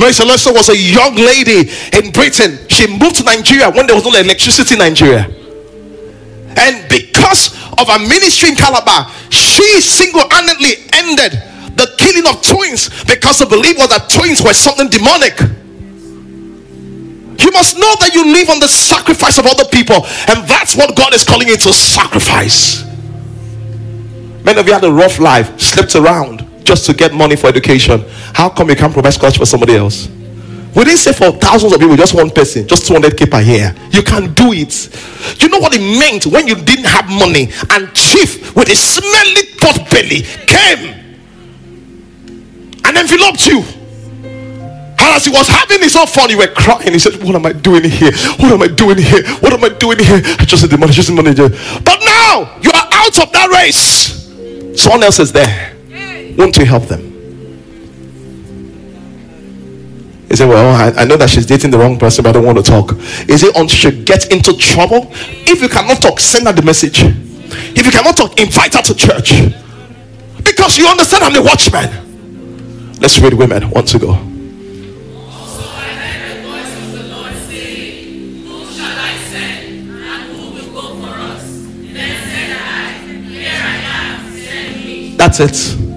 [0.00, 2.58] Mary Slessor was a young lady in Britain.
[2.68, 5.28] She moved to Nigeria when there was no electricity in Nigeria.
[6.56, 11.32] And because of her ministry in Calabar, she single handedly ended
[11.76, 15.38] the killing of twins because the belief was that twins were something demonic.
[17.40, 19.96] You must know that you live on the sacrifice of other people,
[20.28, 22.84] and that's what God is calling you to sacrifice.
[24.44, 28.04] Many of you had a rough life, slept around just to get money for education.
[28.34, 30.08] How come you can't provide scholarship for somebody else?
[30.74, 33.74] We didn't say for thousands of people, just one person, just 200k per year.
[33.90, 34.72] You can do it.
[35.42, 39.50] You know what it meant when you didn't have money and chief with a smelly
[39.58, 40.94] pot belly came
[42.84, 43.64] and enveloped you.
[44.22, 46.92] And as he was having his own fun, he were crying.
[46.92, 48.12] He said, What am I doing here?
[48.38, 49.26] What am I doing here?
[49.40, 50.20] What am I doing here?
[50.38, 51.34] I just said the money, just the money.
[51.34, 54.80] But now you are out of that race.
[54.80, 55.79] Someone else is there.
[56.40, 57.02] Won't you help them?
[60.30, 62.46] He said, Well, I, I, know that she's dating the wrong person, but I don't
[62.46, 62.92] want to talk.
[63.28, 65.08] Is it until she gets into trouble?
[65.12, 67.02] If you cannot talk, send her the message.
[67.02, 69.32] If you cannot talk, invite her to church.
[70.42, 72.94] Because you understand I'm the watchman.
[73.00, 73.68] Let's read women.
[73.68, 74.14] Want to go.
[85.18, 85.89] That's it.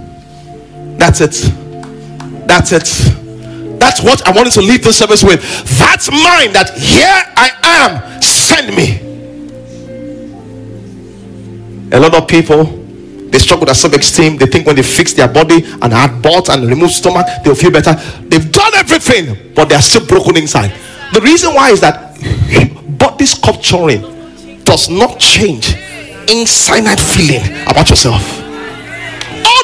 [1.04, 1.52] That's it.
[2.48, 3.78] That's it.
[3.78, 5.42] That's what I wanted to leave the service with.
[5.78, 6.54] That's mine.
[6.54, 8.22] That here I am.
[8.22, 9.02] Send me.
[11.92, 14.38] A lot of people they struggle with self-esteem.
[14.38, 17.72] They think when they fix their body and add butt and remove stomach, they'll feel
[17.72, 17.96] better.
[18.22, 20.72] They've done everything, but they are still broken inside.
[21.14, 22.16] The reason why is that
[22.98, 25.76] body sculpturing does not change
[26.30, 28.43] inside feeling about yourself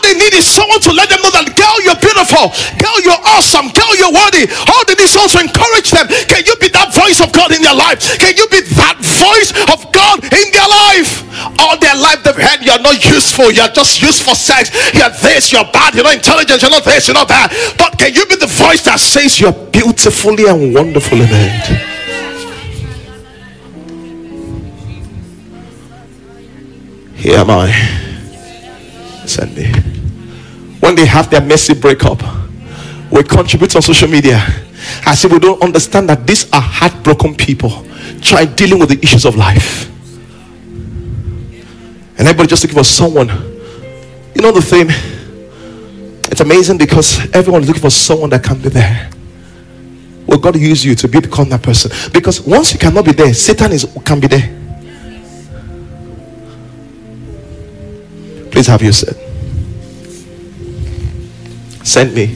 [0.03, 2.51] they need is someone to let them know that, girl, you're beautiful.
[2.77, 3.71] Girl, you're awesome.
[3.73, 4.45] Girl, you're worthy.
[4.69, 6.05] All they need is someone to encourage them.
[6.29, 8.01] Can you be that voice of God in their life?
[8.19, 11.25] Can you be that voice of God in their life?
[11.59, 13.51] All their life they've heard you're not useful.
[13.51, 14.69] You're just used for sex.
[14.93, 17.51] You're this, you're bad, you're not intelligent, you're not this, you're not that.
[17.77, 21.89] But can you be the voice that says you're beautifully and wonderfully made?
[27.15, 28.08] Here am I.
[29.29, 29.99] Send me
[30.79, 32.21] when they have their messy breakup,
[33.11, 34.41] we contribute on social media
[35.05, 37.85] as if we don't understand that these are heartbroken people
[38.21, 39.87] try dealing with the issues of life.
[42.17, 43.27] And everybody just looking for someone.
[44.35, 44.87] You know the thing?
[46.31, 49.09] It's amazing because everyone is looking for someone that can be there.
[50.25, 51.91] Well, God use you to become that person.
[52.11, 54.55] Because once you cannot be there, Satan is can be there.
[58.59, 59.15] Please have you said.
[61.87, 62.35] Send me.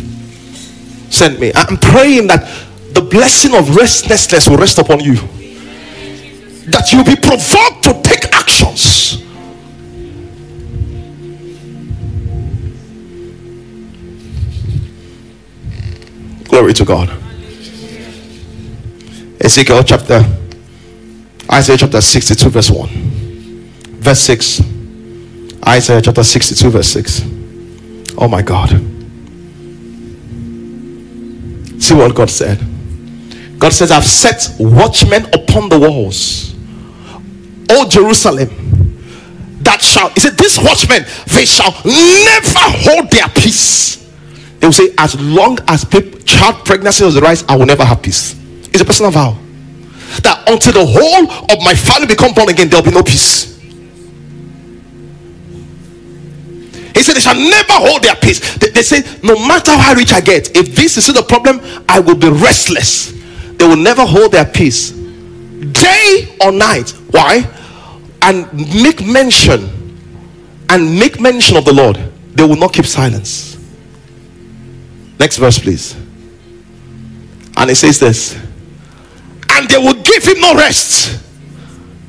[1.10, 1.52] Send me.
[1.54, 2.50] I'm praying that
[2.94, 5.16] the blessing of restlessness will rest upon you.
[6.72, 9.22] That you'll be provoked to take actions.
[16.48, 17.10] Glory to God.
[19.42, 20.24] Ezekiel chapter,
[21.52, 22.88] Isaiah chapter 62, verse 1,
[24.00, 24.73] verse 6.
[25.68, 27.22] Isaiah chapter 62, verse 6.
[28.18, 28.70] Oh my God.
[31.82, 32.60] See what God said.
[33.60, 36.54] God says, I've set watchmen upon the walls.
[37.70, 38.50] O Jerusalem,
[39.62, 44.12] that shall, he said, these watchmen, they shall never hold their peace.
[44.60, 45.86] They will say, as long as
[46.26, 48.36] child pregnancy is the rise, I will never have peace.
[48.70, 49.38] It's a personal vow.
[50.24, 53.53] That until the whole of my family become born again, there will be no peace.
[56.96, 58.56] He said, They shall never hold their peace.
[58.58, 62.00] They, they say, No matter how rich I get, if this is the problem, I
[62.00, 63.12] will be restless.
[63.58, 66.92] They will never hold their peace, day or night.
[67.12, 67.50] Why?
[68.22, 68.52] And
[68.82, 69.70] make mention
[70.70, 71.98] and make mention of the Lord.
[72.36, 73.58] They will not keep silence.
[75.20, 75.94] Next verse, please.
[77.56, 78.38] And it says this
[79.54, 81.22] and they will give him no rest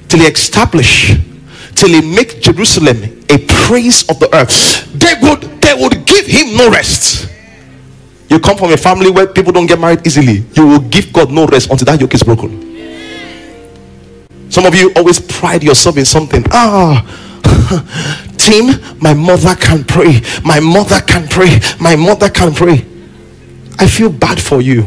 [0.08, 1.14] till he establish
[1.74, 4.86] till he make jerusalem a praise of the earth.
[4.92, 7.28] They would they would give him no rest.
[8.28, 10.44] You come from a family where people don't get married easily.
[10.54, 12.72] You will give god no rest until that yoke is broken.
[14.50, 16.44] Some of you always pride yourself in something.
[16.50, 17.04] Ah
[18.38, 20.20] team my mother can pray.
[20.44, 21.60] My mother can pray.
[21.80, 22.84] My mother can pray.
[23.78, 24.84] I feel bad for you.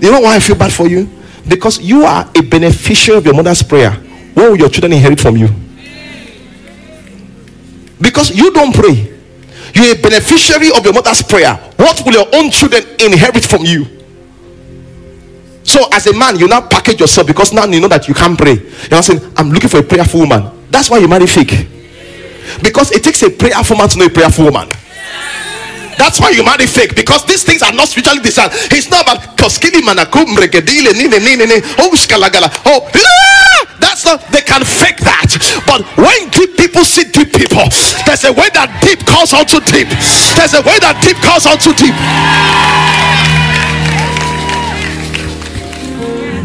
[0.00, 1.08] You know why i feel bad for you?
[1.46, 3.92] Because you are a beneficiary of your mother's prayer.
[4.34, 5.48] What will your children inherit from you?
[8.02, 9.08] Because you don't pray.
[9.74, 11.54] You're a beneficiary of your mother's prayer.
[11.76, 13.86] What will your own children inherit from you?
[15.64, 18.36] So, as a man, you now package yourself because now you know that you can't
[18.36, 18.54] pray.
[18.54, 20.66] You're not saying, I'm looking for a prayerful woman.
[20.70, 21.68] That's why you marry fake.
[22.62, 24.68] Because it takes a prayerful man to know a prayerful woman.
[25.98, 28.52] That's why you marry fake because these things are not spiritually discerned.
[28.72, 31.90] It's not about koskini manakum regedile nine nine nine oh
[32.66, 35.34] oh that's not they can fake that.
[35.66, 37.66] But when deep people see deep people,
[38.06, 39.88] there's a way that deep calls out to deep.
[40.38, 41.94] There's a way that deep calls out to deep.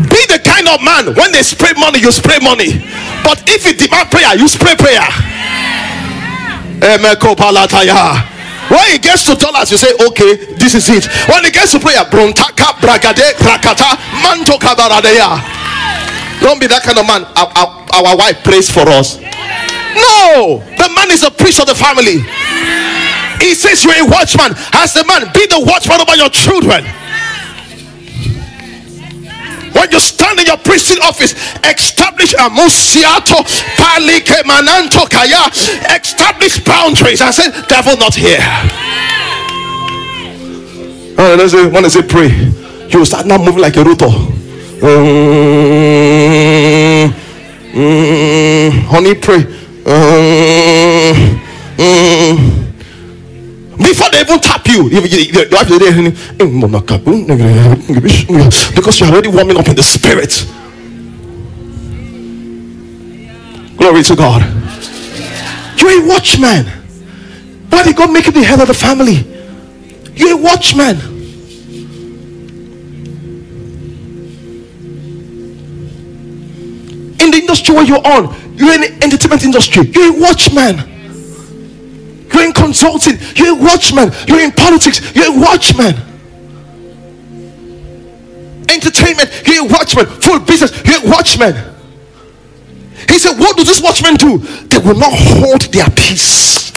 [0.09, 2.83] Be the kind of man when they spray money, you spray money.
[3.23, 5.07] But if it demand prayer, you spray prayer.
[7.37, 8.36] Palataya.
[8.67, 11.07] When it gets to dollars, you say, okay, this is it.
[11.31, 13.35] When it gets to prayer, brontaka bragade
[14.59, 15.39] kabaradeya.
[16.41, 17.23] Don't be that kind of man.
[17.33, 19.17] Our, our, our wife prays for us.
[19.17, 22.21] No, the man is a priest of the family.
[23.41, 24.53] He says you're a watchman.
[24.73, 26.85] As the man, be the watchman over your children.
[29.73, 33.43] When you stand in your priestly office, establish a musiato
[33.77, 35.49] palike mananto kaya,
[35.95, 38.39] establish boundaries and say, devil not here.
[41.19, 42.29] Oh, let's say, when I say pray,
[42.89, 44.09] you start now moving like a rotor.
[44.79, 45.13] Mm,
[47.73, 49.43] mm, honey, pray.
[49.83, 51.39] Mm,
[51.77, 52.66] mm
[53.77, 56.45] before they even tap you, you, you, you have to eh, eh,
[58.75, 60.45] because you're already warming up in the spirit.
[63.77, 64.41] Glory to God.
[65.79, 66.65] You're a watchman.
[67.69, 69.25] Why did God make you the head of the family?
[70.15, 70.97] You're a watchman.
[77.19, 80.96] In the industry where you're on, you're in the entertainment industry, you're a watchman.
[82.33, 83.17] You're in consulting.
[83.35, 84.11] You're a watchman.
[84.27, 85.15] You're in politics.
[85.15, 85.95] You're a watchman.
[88.69, 89.43] Entertainment.
[89.45, 90.05] You're a watchman.
[90.05, 90.71] Full business.
[90.85, 91.55] You're a watchman.
[93.09, 94.37] He said, What do these watchmen do?
[94.37, 96.71] They will not hold their peace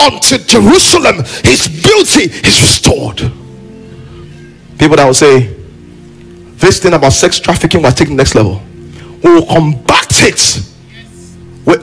[0.00, 3.18] until Jerusalem, his beauty is restored.
[4.78, 5.54] People that will say,
[6.56, 8.62] This thing about sex trafficking was taken next level.
[9.22, 10.62] We will combat it.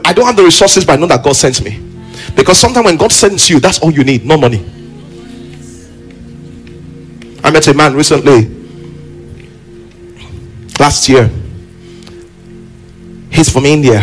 [0.05, 1.90] I don't have the resources, but I know that God sends me.
[2.35, 4.63] Because sometimes when God sends you, that's all you need, no money.
[7.43, 8.47] I met a man recently,
[10.79, 11.29] last year.
[13.31, 13.99] He's from India.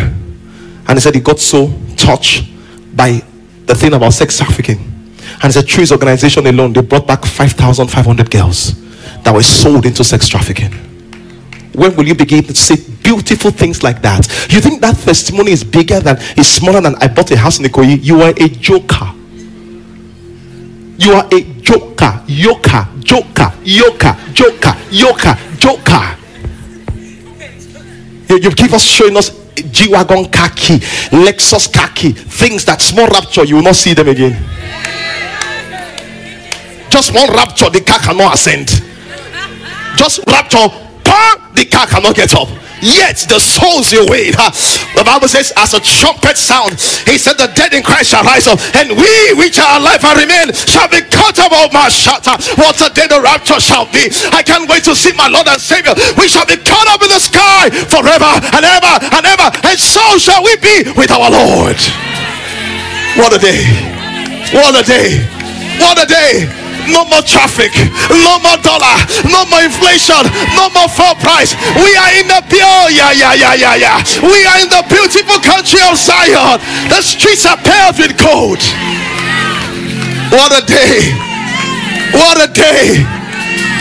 [0.87, 2.49] And he said he got so touched
[2.95, 3.21] by
[3.65, 4.79] the thing about sex trafficking.
[5.41, 8.73] And it's a Trees organization alone, they brought back 5,500 girls
[9.23, 10.88] that were sold into sex trafficking.
[11.73, 14.27] When will you begin to say beautiful things like that?
[14.51, 17.65] You think that testimony is bigger than, is smaller than I bought a house in
[17.65, 18.03] Ikoyi?
[18.03, 19.13] You are a joker.
[20.97, 26.15] You are a joker, yoker, joker, yoker, joker, yoker, joker.
[28.29, 30.77] You, you keep us showing us G-Wagon khaki,
[31.15, 34.33] Lexus khaki, things that small rapture, you will not see them again.
[36.89, 38.67] Just one rapture, the car cannot ascend.
[39.95, 40.67] Just rapture,
[41.53, 42.49] the car cannot get up.
[42.79, 44.07] Yet the souls you?
[44.07, 48.47] The Bible says, as a trumpet sound, he said, The dead in Christ shall rise
[48.47, 52.35] up, and we which are alive and remain shall be caught up of my shatter.
[52.55, 54.07] What a day the rapture shall be.
[54.31, 55.91] I can't wait to see my Lord and Savior.
[56.15, 60.17] We shall be caught up in the sky forever and ever and ever, and so
[60.17, 61.79] shall we be with our Lord.
[63.19, 63.67] What a day!
[64.55, 65.19] What a day!
[65.79, 66.68] What a day!
[66.87, 67.75] No more traffic,
[68.09, 68.95] no more dollar,
[69.27, 70.23] no more inflation,
[70.55, 71.53] no more full price.
[71.75, 73.97] We are in the pure, yeah, yeah, yeah, yeah, yeah.
[74.23, 76.59] We are in the beautiful country of Zion.
[76.87, 78.63] The streets are paved with gold.
[80.31, 81.13] What a day!
[82.13, 83.03] What a day!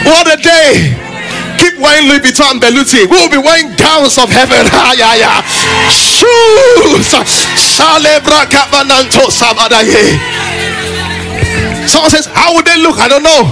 [0.04, 0.96] What a day!
[1.58, 3.10] Keep wearing Louis Vuitton and.
[3.10, 4.66] We will be wearing gowns of heaven.
[4.72, 5.42] Ah, yeah, yeah.
[5.90, 7.12] Shoes.
[11.88, 13.00] Someone says, How would they look?
[13.00, 13.48] I don't know.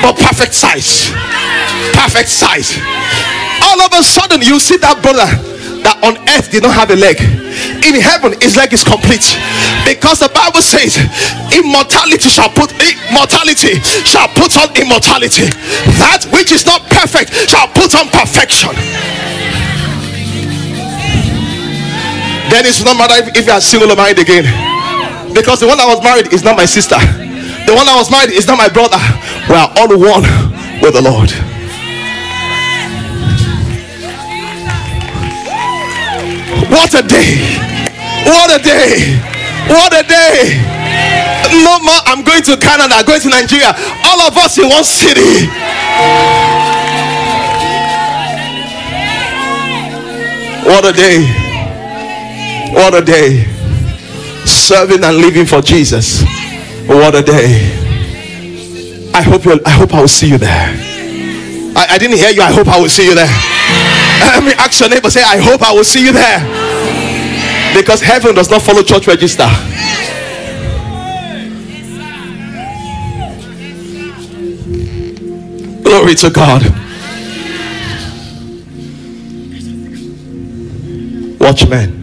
[0.00, 1.12] But perfect size.
[1.92, 2.80] Perfect size.
[3.60, 5.28] All of a sudden, you see that brother
[5.84, 7.20] that on earth did not have a leg.
[7.84, 9.36] In heaven, his leg is complete.
[9.84, 10.96] Because the Bible says,
[11.52, 15.48] immortality shall put immortality shall put on immortality.
[16.00, 18.72] That which is not perfect shall put on perfection.
[22.48, 24.44] Then it's not matter if, if you are single or married again.
[25.32, 26.98] Because the one that was married is not my sister.
[27.70, 28.98] The one that was married is not my brother.
[29.46, 30.26] We are all one
[30.82, 31.30] with the Lord.
[36.66, 37.38] What a day!
[38.26, 39.14] What a day!
[39.70, 40.58] What a day!
[41.62, 42.02] No more.
[42.10, 43.70] I'm going to Canada, going to Nigeria.
[44.02, 45.46] All of us in one city.
[50.66, 51.22] What a day!
[52.74, 53.46] What a day!
[54.44, 56.39] Serving and living for Jesus.
[56.90, 57.70] What a day.
[59.14, 60.74] I hope you I hope I will see you there.
[61.76, 62.42] I, I didn't hear you.
[62.42, 63.26] I hope I will see you there.
[64.20, 66.40] Let me ask your neighbor, say, I hope I will see you there.
[67.76, 69.46] Because heaven does not follow church register.
[75.84, 76.64] Glory to God.
[81.38, 82.00] Watchmen.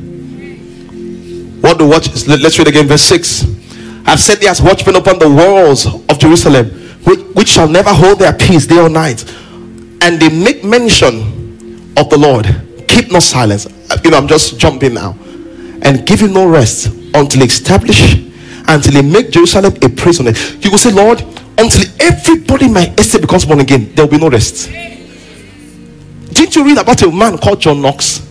[1.59, 3.66] What do watch Let's read again, verse 6.
[4.07, 6.69] I've set thee as watchmen upon the walls of Jerusalem,
[7.03, 9.23] which, which shall never hold their peace day or night.
[10.01, 12.45] And they make mention of the Lord.
[12.87, 13.65] Keep no silence.
[13.91, 15.15] Uh, You know, I'm just jumping now.
[15.81, 18.15] And give him no rest until he establish,
[18.67, 20.63] until he make Jerusalem a praise on it.
[20.63, 21.21] You will say, Lord,
[21.57, 24.69] until everybody in my estate becomes born again, there will be no rest.
[26.31, 28.21] Didn't you read about a man called John Knox?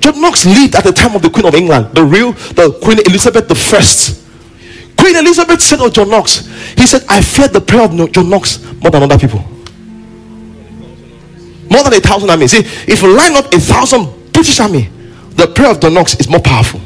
[0.00, 2.98] John Knox lived at the time of the Queen of England, the real, the Queen
[3.06, 4.19] Elizabeth the First.
[5.00, 6.46] Queen Elizabeth said of John Knox,
[6.76, 9.40] he said, I feared the prayer of John Knox more than other people.
[11.70, 12.46] More than a thousand army.
[12.48, 14.90] See, if you line up a thousand British army,
[15.30, 16.80] the prayer of John Knox is more powerful.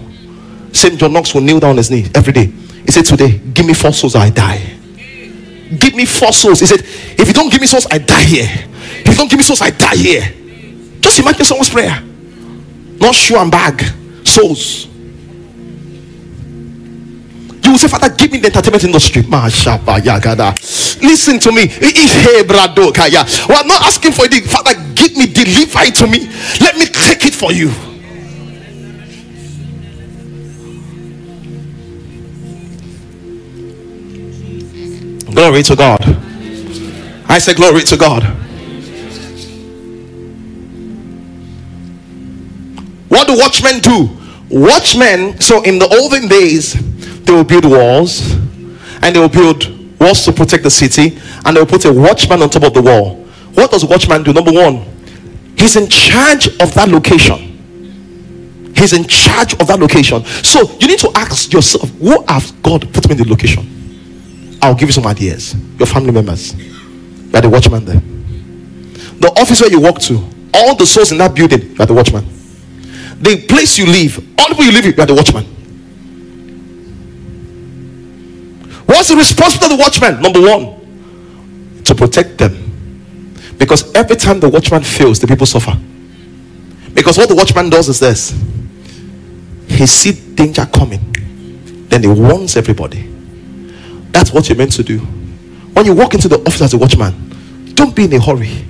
[0.73, 2.47] Same John Knox will kneel down his knee every day.
[2.47, 4.62] He said, Today, give me four souls, or I die.
[5.79, 6.61] Give me four souls.
[6.61, 6.81] He said,
[7.19, 8.49] If you don't give me souls, I die here.
[9.01, 10.23] If you don't give me souls, I die here.
[11.01, 12.01] Just imagine someone's prayer.
[13.01, 13.83] Not shoe and bag,
[14.25, 14.87] souls.
[17.65, 19.23] You will say, Father, give me the entertainment industry.
[21.01, 21.67] Listen to me.
[21.81, 24.45] We are not asking for it.
[24.45, 26.29] Father, give me, deliver it to me.
[26.61, 27.71] Let me take it for you.
[35.35, 36.01] Glory to God.
[37.29, 38.23] I say, Glory to God.
[43.09, 44.11] What do watchmen do?
[44.51, 46.77] Watchmen, so in the olden days,
[47.25, 48.33] they will build walls
[49.03, 52.43] and they will build walls to protect the city and they will put a watchman
[52.43, 53.16] on top of the wall.
[53.55, 54.33] What does watchman do?
[54.33, 54.85] Number one,
[55.57, 57.53] he's in charge of that location.
[58.77, 60.25] He's in charge of that location.
[60.43, 64.59] So you need to ask yourself, who has God put me in the location?
[64.61, 65.55] I'll give you some ideas.
[65.79, 66.55] Your family members.
[66.55, 68.01] You are the watchman there.
[69.20, 70.16] The office where you walk to,
[70.53, 72.25] all the souls in that building, you are the watchman.
[73.20, 75.47] The place you live, all the people you live with, you are the watchman.
[78.95, 80.22] What's the responsibility of the watchman?
[80.22, 82.55] Number one, to protect them.
[83.59, 85.76] Because every time the watchman fails, the people suffer.
[86.95, 88.30] Because what the watchman does is this
[89.66, 91.01] he sees danger coming,
[91.88, 93.03] then he warns everybody.
[94.12, 94.99] That's what you're meant to do.
[94.99, 98.64] When you walk into the office as a watchman, don't be in a hurry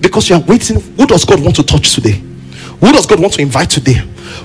[0.00, 0.80] because you are waiting.
[0.80, 2.22] Who does God want to touch today?
[2.80, 4.00] Who does God want to invite today?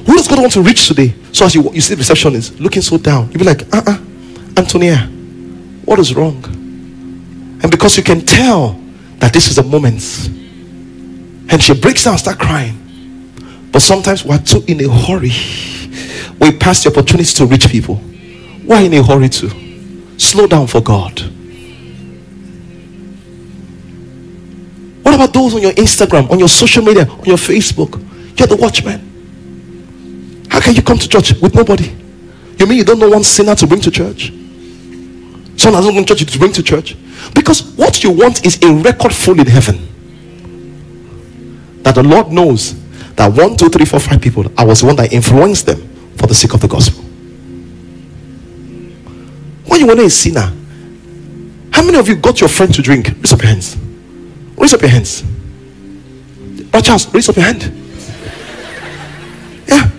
[0.05, 1.13] Who does God want to reach today?
[1.31, 3.97] So as you, you see the receptionist looking so down, you'll be like, uh uh
[4.57, 5.09] Antonia,
[5.85, 6.43] what is wrong?
[7.63, 8.79] And because you can tell
[9.17, 10.27] that this is a moment,
[11.51, 12.77] and she breaks down start crying.
[13.71, 15.31] But sometimes we're too in a hurry.
[16.39, 17.95] We pass the opportunity to reach people.
[18.65, 19.49] Why in a hurry to?
[20.17, 21.19] Slow down for God.
[25.03, 27.99] What about those on your Instagram, on your social media, on your Facebook?
[28.37, 30.47] You're the watchman.
[30.49, 31.95] How can you come to church with nobody?
[32.57, 34.31] You mean you don't know one sinner to bring to church?
[35.57, 36.97] Someone hasn't gone to church to bring to church?
[37.33, 39.87] Because what you want is a record full in heaven.
[41.83, 42.75] That the Lord knows
[43.15, 45.81] that one, two, three, four, five people, I was the one that influenced them
[46.17, 47.03] for the sake of the gospel.
[49.65, 50.51] When you want a sinner,
[51.71, 53.07] how many of you got your friend to drink?
[53.07, 53.77] Raise up your hands.
[54.57, 55.23] Raise up your hands.
[56.73, 57.63] Oh, Charles, raise up your hand.
[59.67, 59.89] Yeah.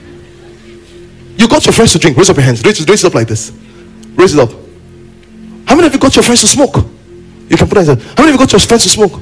[1.37, 2.17] You got your friends to drink.
[2.17, 2.65] Raise up your hands.
[2.65, 3.53] Raise, raise it up like this.
[4.15, 4.62] Raise it up.
[5.73, 6.77] How many of you got your friends to smoke?
[7.49, 7.87] You can put it.
[7.87, 9.13] How many of you got your friends to smoke?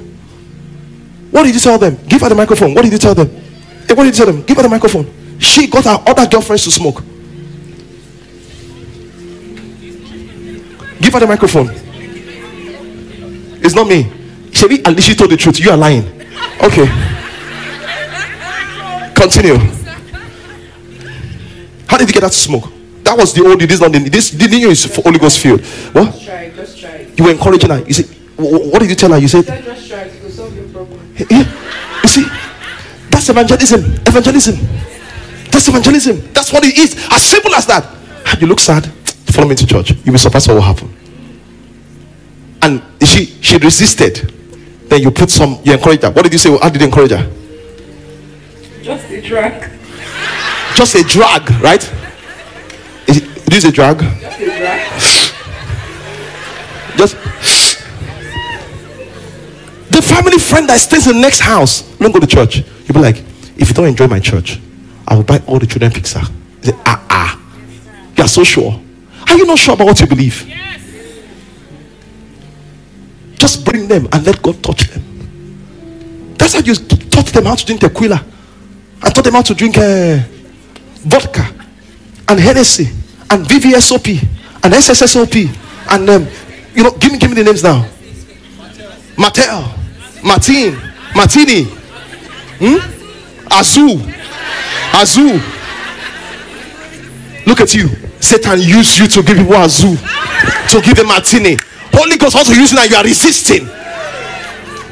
[1.30, 1.96] What did you tell them?
[2.08, 2.74] Give her the microphone.
[2.74, 3.28] What did you tell them?
[3.28, 4.42] Hey, what did you tell them?
[4.42, 5.38] Give her the microphone.
[5.38, 7.04] She got her other girlfriends to smoke.
[11.00, 11.70] Give her the microphone.
[13.62, 14.02] It's not me.
[14.50, 15.60] Shebi, at least she told the truth.
[15.60, 16.02] You are lying.
[16.64, 16.88] Okay.
[19.14, 19.56] Continue.
[21.86, 22.79] How did you get her to smoke?
[23.10, 23.58] That was the old.
[23.60, 24.30] This not the this.
[24.30, 25.60] Didn't you is for Holy Ghost field?
[25.90, 26.14] What?
[26.14, 27.06] Just try, just try.
[27.18, 27.82] You were encouraging her.
[27.82, 28.06] You said,
[28.38, 29.18] wh- wh- what did you tell her?
[29.18, 31.00] You said, Just try to solve your problem.
[31.28, 31.42] yeah.
[32.04, 32.24] You see,
[33.10, 33.82] that's evangelism.
[34.06, 34.54] Evangelism.
[35.50, 36.22] That's evangelism.
[36.32, 36.94] That's what it is.
[37.10, 37.82] As simple as that.
[38.40, 38.86] You look sad.
[39.34, 39.90] Follow me to church.
[40.04, 40.94] You'll be surprised what will happen.
[42.62, 44.32] And she she resisted.
[44.88, 45.58] Then you put some.
[45.64, 46.12] You encourage her.
[46.12, 46.56] What did you say?
[46.56, 47.28] How did you encourage her?
[48.84, 49.68] Just a drag.
[50.76, 51.82] Just a drag, right?
[53.50, 53.60] Drag?
[53.60, 53.98] Just a drag.
[56.96, 57.16] Just
[59.90, 61.82] the family friend that stays in the next house.
[61.98, 62.58] Don't go to church.
[62.58, 63.16] You'll be like,
[63.56, 64.60] if you don't enjoy my church,
[65.08, 66.22] I will buy all the children pizza.
[66.62, 67.40] Say, ah ah.
[68.16, 68.80] You are so sure.
[69.28, 70.46] Are you not sure about what you believe?
[70.46, 70.80] Yes.
[73.34, 75.02] Just bring them and let God touch them.
[76.38, 78.24] That's how you taught them how to drink tequila.
[79.02, 80.18] I taught them how to drink uh,
[81.02, 81.52] vodka
[82.28, 82.99] and Hennessy
[83.30, 84.20] and VVSOP
[84.62, 85.48] and SSSOP
[85.90, 86.26] and um,
[86.74, 87.88] you know, give me give me the names now.
[89.16, 89.74] Martell,
[90.24, 90.78] Martin,
[91.14, 92.78] Martini, hmm?
[93.48, 93.98] Azu,
[94.92, 95.56] Azu.
[97.46, 97.88] Look at you.
[98.20, 99.96] Satan used you to give people Azu,
[100.70, 101.56] to give them Martini.
[101.92, 103.68] Holy Ghost also using and you are resisting.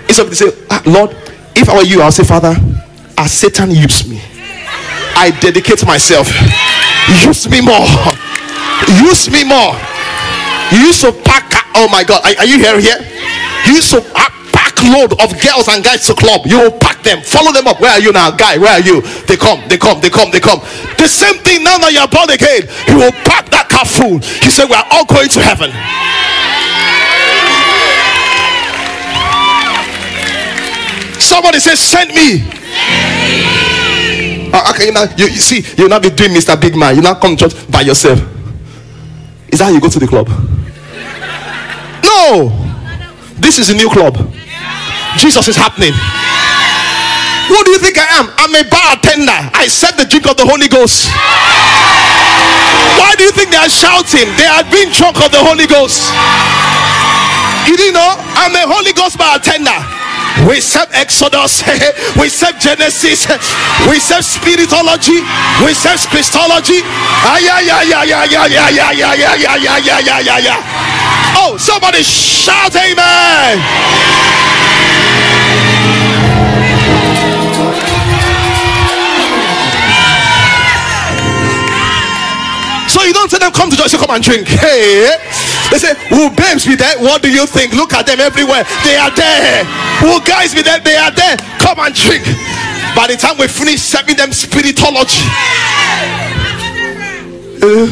[0.09, 1.11] Instead of to say, ah, Lord,
[1.55, 2.55] if I were you, I'll say, Father,
[3.16, 4.20] as Satan used me,
[5.14, 6.28] I dedicate myself.
[7.24, 7.86] Use me more.
[9.03, 9.74] Use me more.
[10.70, 11.49] You used to pack.
[11.74, 12.79] Oh my God, are, are you here?
[12.81, 12.99] Here?
[13.66, 14.01] You used to
[14.53, 16.47] pack, load of girls and guys to club.
[16.47, 17.81] You will pack them, follow them up.
[17.81, 18.59] Where are you now, guy?
[18.59, 19.01] Where are you?
[19.26, 20.61] They come, they come, they come, they come.
[20.97, 22.68] The same thing now that you're born again.
[22.87, 24.18] He will pack that car full.
[24.43, 25.70] He said, "We are all going to heaven."
[31.20, 32.45] Somebody says, "Send me."
[34.53, 36.59] Uh, okay, now you, you see, you'll not be doing Mr.
[36.61, 36.97] Big Man.
[36.97, 38.38] You not come to church by yourself.
[39.49, 40.28] Is that how you go to the club?
[42.05, 42.53] No.
[43.40, 44.16] This is a new club.
[45.16, 45.92] Jesus is happening.
[47.49, 48.28] Who do you think I am?
[48.36, 49.40] I'm a bartender.
[49.57, 51.09] I set the drink of the Holy Ghost.
[53.01, 54.28] Why do you think they are shouting?
[54.36, 56.12] They are being drunk of the Holy Ghost.
[57.64, 58.20] You didn't know?
[58.36, 59.97] I'm a Holy Ghost bartender
[60.47, 61.62] we serve Exodus,
[62.20, 63.26] we serve Genesis,
[63.89, 65.24] we serve spiritology,
[65.64, 66.82] we serve Christology.
[71.34, 73.59] Oh, somebody shout, Amen.
[82.89, 84.49] So you don't tell them come to church, you come and drink.
[84.49, 86.96] Hey they say, will babes be there?
[86.98, 87.72] What do you think?
[87.74, 88.64] Look at them everywhere.
[88.84, 89.64] They are there.
[90.02, 90.80] Will guys be there?
[90.80, 91.36] They are there.
[91.60, 92.24] Come and drink.
[92.96, 95.22] By the time we finish serving them spiritology,
[97.62, 97.86] uh,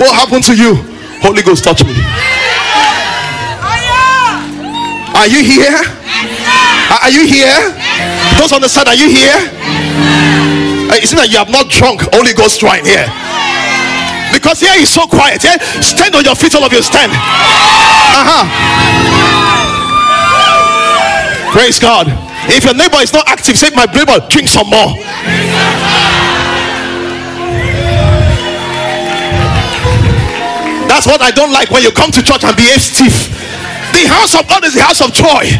[0.00, 0.76] What happened to you?
[1.20, 1.92] Holy Ghost, touch me.
[5.12, 5.76] Are you here?
[7.02, 7.76] Are you here?
[8.38, 9.36] Those on the side, are you here?
[10.88, 13.04] Uh, It seems that you have not drunk Holy Ghost wine here.
[14.32, 15.42] Because here is so quiet.
[15.82, 17.12] Stand on your feet, all of you stand.
[17.12, 18.44] Uh-huh.
[21.52, 22.06] Praise God.
[22.48, 24.94] If your neighbor is not active, say, My neighbor, drink some more.
[30.90, 33.30] That's what I don't like when you come to church and behave stiff.
[33.94, 35.50] The house of God is the house of joy.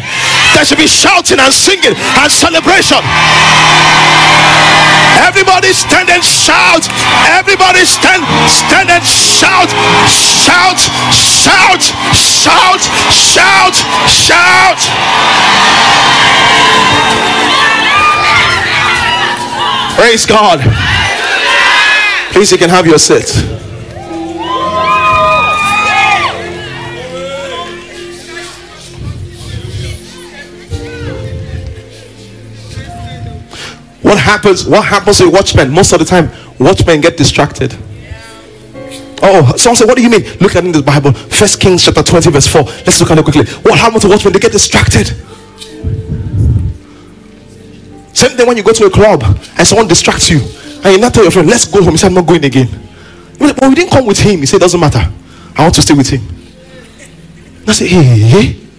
[0.54, 2.98] There should be shouting and singing and celebration.
[5.22, 6.88] Everybody stand and shout.
[7.38, 9.70] Everybody stand, stand and shout.
[10.10, 10.80] Shout,
[11.14, 11.82] shout,
[12.12, 12.82] shout,
[13.14, 13.76] shout,
[14.10, 14.80] shout.
[19.96, 20.60] Praise God.
[22.32, 23.69] Please, you can have your seat.
[34.10, 34.66] What happens?
[34.66, 35.70] What happens with watchmen?
[35.70, 37.72] Most of the time, watchmen get distracted.
[39.22, 40.24] Oh, someone said, What do you mean?
[40.40, 42.62] Look at in the Bible, First Kings chapter 20, verse 4.
[42.62, 43.44] Let's look at it quickly.
[43.62, 44.32] What happens to watchmen?
[44.32, 45.06] They get distracted.
[48.12, 50.40] Same thing when you go to a club and someone distracts you,
[50.82, 51.92] and you not tell your friend, Let's go home.
[51.92, 52.66] He said, I'm not going again.
[53.38, 54.40] But we didn't come with him.
[54.40, 55.08] He said, Doesn't matter.
[55.54, 56.22] I want to stay with him.
[57.64, 58.69] I say, Hey, hey.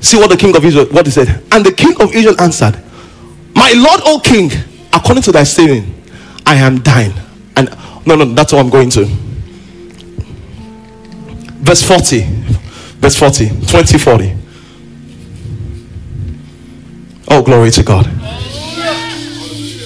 [0.00, 1.28] See what the king of Israel, what he said.
[1.52, 2.82] And the king of Israel answered,
[3.54, 4.50] My Lord, O king,
[4.92, 6.02] according to thy saying,
[6.46, 7.12] I am thine.
[7.56, 7.68] And
[8.06, 9.04] no, no, that's what I'm going to.
[11.60, 12.24] Verse 40.
[12.98, 13.66] Verse 40.
[13.66, 14.36] 20, 40.
[17.28, 18.06] Oh, glory to God.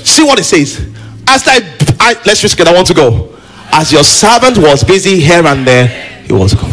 [0.06, 0.88] See what it says.
[1.26, 1.58] As thy
[1.98, 3.36] I, let's just get I want to go.
[3.72, 5.88] As your servant was busy here and there,
[6.26, 6.70] he was gone.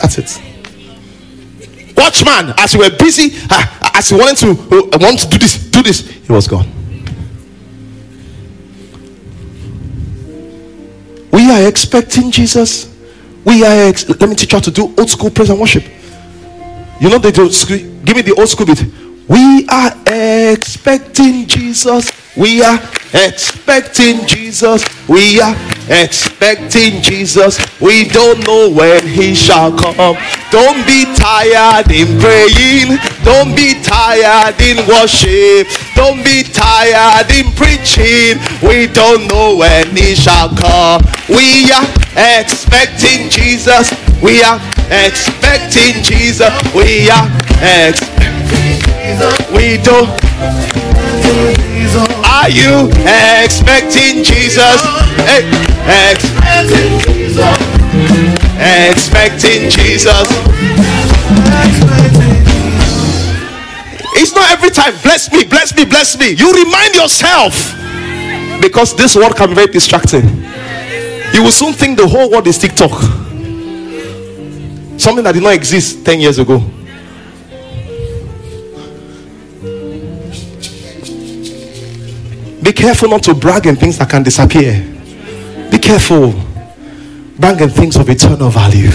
[0.00, 0.53] That's it
[1.96, 5.56] watchman as you were busy uh, as you wanted to uh, want to do this
[5.70, 6.66] do this he was gone.
[11.32, 12.94] We are expecting jesus.
[13.44, 15.84] We are ex- let me teach you how to do old school praise and worship.
[17.00, 18.82] You know they don't give me the old school bit
[19.28, 22.10] we are expecting jesus.
[22.36, 22.78] We are
[23.14, 24.84] expecting jesus.
[25.08, 25.54] We are
[25.88, 27.58] expecting jesus.
[27.80, 30.16] We don't know when he shall come.
[30.50, 32.98] Don't be tired in praying.
[33.22, 35.68] Don't be tired in worship.
[35.94, 38.42] Don't be tired in preaching.
[38.62, 41.02] We don't know when he shall come.
[41.28, 43.90] We are expecting jesus.
[44.22, 44.60] We are
[44.90, 46.52] expecting jesus.
[46.74, 47.26] We are
[47.62, 48.13] expecting
[49.54, 50.08] we don't
[52.44, 52.88] are you
[53.42, 54.80] expecting Jesus?
[55.24, 55.48] Hey,
[56.12, 57.56] expecting Jesus.
[58.60, 60.28] Expecting Jesus.
[64.16, 64.92] It's not every time.
[65.02, 66.32] Bless me, bless me, bless me.
[66.32, 67.74] You remind yourself
[68.60, 70.26] because this world can be very distracting.
[71.32, 72.92] You will soon think the whole world is TikTok.
[74.98, 76.62] Something that did not exist 10 years ago.
[82.64, 84.72] Be careful not to brag in things that can disappear.
[85.70, 86.32] Be careful.
[87.38, 88.88] Brag in things of eternal value.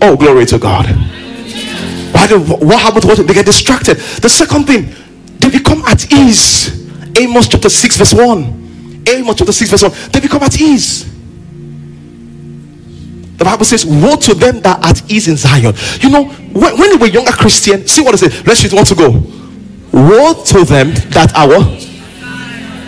[0.00, 0.86] Oh, glory to God.
[2.14, 3.26] Why do, what happened to what?
[3.26, 3.96] They get distracted.
[3.96, 4.94] The second thing,
[5.40, 6.88] they become at ease.
[7.18, 9.04] Amos chapter 6, verse 1.
[9.08, 9.92] Amos chapter 6, verse 1.
[10.12, 11.12] They become at ease.
[13.36, 15.74] The Bible says, Woe to them that are at ease in Zion.
[16.00, 18.42] You know, when, when we were younger Christian, see what I say.
[18.44, 19.43] Let's just want to go.
[19.94, 21.70] Woe to them that are what?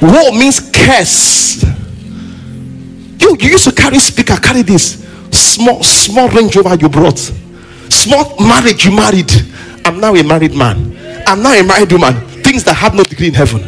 [0.02, 1.62] Woe means curse.
[3.22, 7.18] You, you used to carry speaker, carry this small, small Range Rover you brought,
[7.90, 9.30] small marriage you married.
[9.84, 10.98] I'm now a married man.
[11.28, 12.14] I'm now a married woman.
[12.42, 13.60] Things that have no degree in heaven.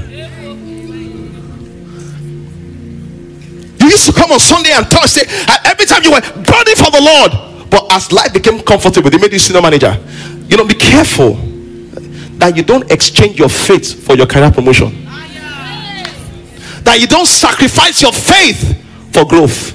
[3.79, 5.23] You used to come on Sunday and Thursday.
[5.65, 9.33] Every time you were burning for the Lord, but as life became comfortable, they made
[9.33, 9.97] you senior manager.
[10.49, 11.49] You know, be careful
[12.39, 15.05] that you don't exchange your faith for your career promotion.
[16.85, 18.81] That you don't sacrifice your faith
[19.13, 19.75] for growth.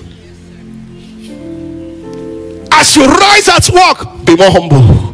[2.71, 5.13] As you rise at work, be more humble.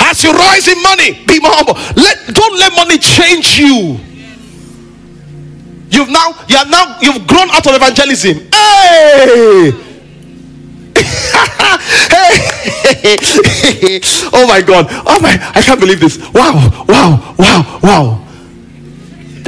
[0.00, 1.74] As you rise in money, be more humble.
[1.96, 3.98] Let don't let money change you.
[5.90, 8.48] You've now you are now you've grown out of evangelism.
[8.52, 9.91] Hey!
[14.32, 14.86] oh my god!
[14.90, 15.38] Oh my!
[15.54, 16.18] I can't believe this!
[16.32, 16.84] Wow!
[16.88, 17.34] Wow!
[17.38, 17.80] Wow!
[17.82, 18.26] Wow!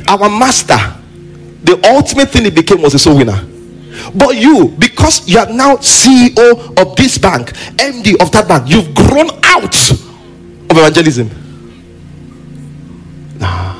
[0.07, 0.79] Our master
[1.65, 3.41] The ultimate thing he became was a soul winner.
[4.15, 8.95] But you, because you are now CEO of this bank, MD of that bank, you've
[8.95, 11.31] grown out of evangelism.
[13.39, 13.74] Nah.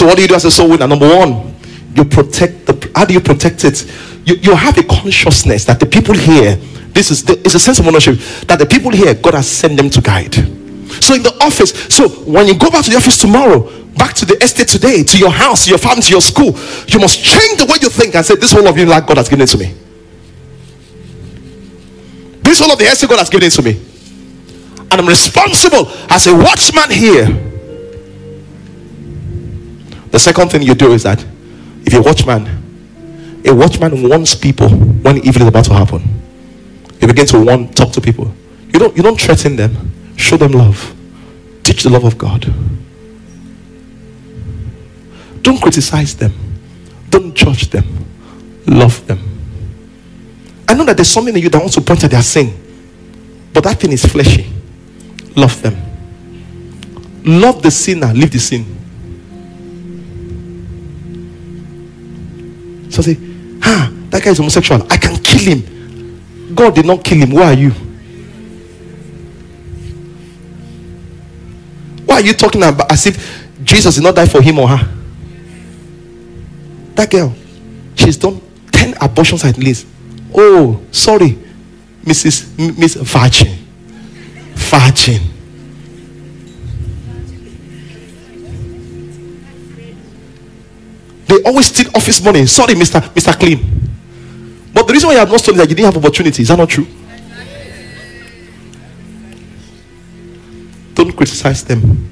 [0.00, 0.88] So what do you do as a soul winner?
[0.88, 1.54] Number one,
[1.94, 2.90] you protect the.
[2.96, 3.84] How do you protect it?
[4.24, 6.58] You, you have a consciousness that the people here
[6.92, 9.76] this is the, it's a sense of ownership that the people here, God has sent
[9.76, 10.34] them to guide.
[10.34, 14.24] So in the office, so when you go back to the office tomorrow, back to
[14.24, 17.66] the estate today, to your house, your family, to your school, you must change the
[17.66, 19.58] way you think and say, This whole of you like God has given it to
[19.58, 19.74] me.
[22.42, 23.80] This whole of the estate God has given it to me.
[24.90, 27.49] And I'm responsible as a watchman here.
[30.10, 31.24] The second thing you do is that
[31.84, 36.02] if you're a watchman, a watchman warns people when evil is about to happen.
[37.00, 38.32] You begin to want talk to people.
[38.72, 39.92] You don't you don't threaten them.
[40.16, 40.94] Show them love.
[41.62, 42.42] Teach the love of God.
[45.42, 46.32] Don't criticize them.
[47.08, 47.84] Don't judge them.
[48.66, 49.18] Love them.
[50.68, 52.54] I know that there's something in you that wants to point at their sin,
[53.52, 54.48] but that thing is fleshy.
[55.34, 55.76] Love them.
[57.24, 58.79] Love the sinner, leave the sin.
[62.90, 63.16] So say,
[63.62, 64.82] ah, that guy is homosexual.
[64.90, 66.54] I can kill him.
[66.54, 67.30] God did not kill him.
[67.30, 67.70] Why are you?
[72.04, 74.96] Why are you talking about as if Jesus did not die for him or her?
[76.96, 77.34] That girl,
[77.94, 78.40] she's done
[78.72, 79.86] 10 abortions at least.
[80.34, 81.38] Oh, sorry,
[82.04, 82.76] Mrs.
[82.76, 83.56] Miss Virgin.
[84.54, 85.29] Virgin.
[91.30, 92.44] They always steal office money.
[92.46, 93.00] Sorry, Mr.
[93.14, 93.38] Mr.
[93.38, 93.58] Clean.
[94.74, 96.42] But the reason why you have not stolen is that you didn't have opportunity.
[96.42, 96.88] Is that not true?
[100.94, 102.10] Don't criticize them.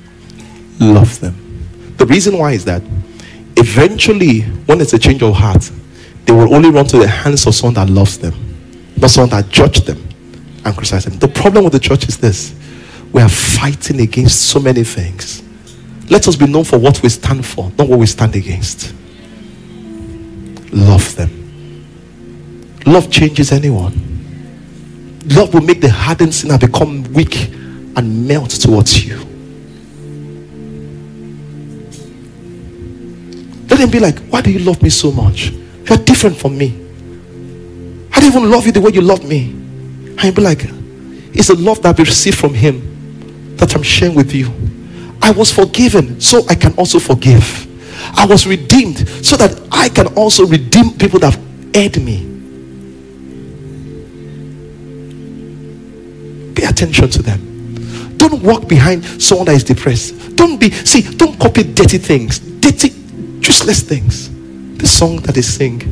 [0.79, 1.35] Love them.
[1.97, 2.81] The reason why is that
[3.57, 5.69] eventually, when it's a change of heart,
[6.25, 8.35] they will only run to the hands of someone that loves them,
[8.99, 9.99] not someone that judges them
[10.65, 11.19] and criticizes them.
[11.19, 12.55] The problem with the church is this
[13.13, 15.43] we are fighting against so many things.
[16.09, 18.95] Let us be known for what we stand for, not what we stand against.
[20.73, 21.31] Love them.
[22.87, 23.93] Love changes anyone.
[25.27, 27.51] Love will make the hardened sinner become weak
[27.97, 29.19] and melt towards you.
[33.69, 35.51] Let him be like, Why do you love me so much?
[35.51, 36.69] You're different from me.
[38.13, 39.51] I don't even love you the way you love me.
[39.51, 40.61] And be like,
[41.35, 44.51] It's a love that we received from him that I'm sharing with you.
[45.21, 47.68] I was forgiven, so I can also forgive.
[48.17, 52.25] I was redeemed, so that I can also redeem people that have erred me.
[56.55, 58.17] Pay attention to them.
[58.17, 60.37] Don't walk behind someone that is depressed.
[60.37, 62.89] Don't be, see, don't copy dirty things, dirty,
[63.41, 64.29] useless things.
[64.79, 65.83] The song that they sing.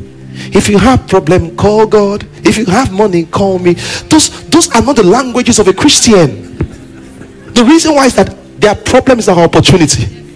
[0.53, 2.27] If you have problem, call God.
[2.45, 3.73] If you have money, call me.
[4.09, 6.57] Those, those are not the languages of a Christian.
[7.53, 10.26] The reason why is that their problem is are opportunity.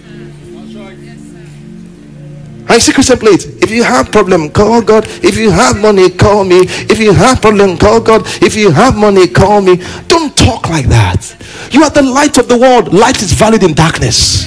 [2.68, 3.46] I see Christian plate.
[3.62, 5.06] If you have problem, call God.
[5.22, 6.60] If you have money, call me.
[6.88, 8.22] If you have problem, call God.
[8.42, 9.82] If you have money, call me.
[10.08, 11.36] Don't talk like that.
[11.70, 12.92] You are the light of the world.
[12.92, 14.46] Light is valid in darkness.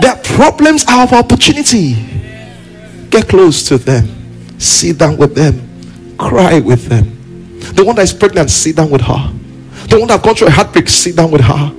[0.00, 1.94] Their problems are of opportunity.
[3.10, 4.08] Get close to them.
[4.58, 6.16] Sit down with them.
[6.18, 7.58] Cry with them.
[7.74, 9.32] The one that is pregnant, sit down with her.
[9.88, 11.72] The one that gone through a heartbreak, sit down with her.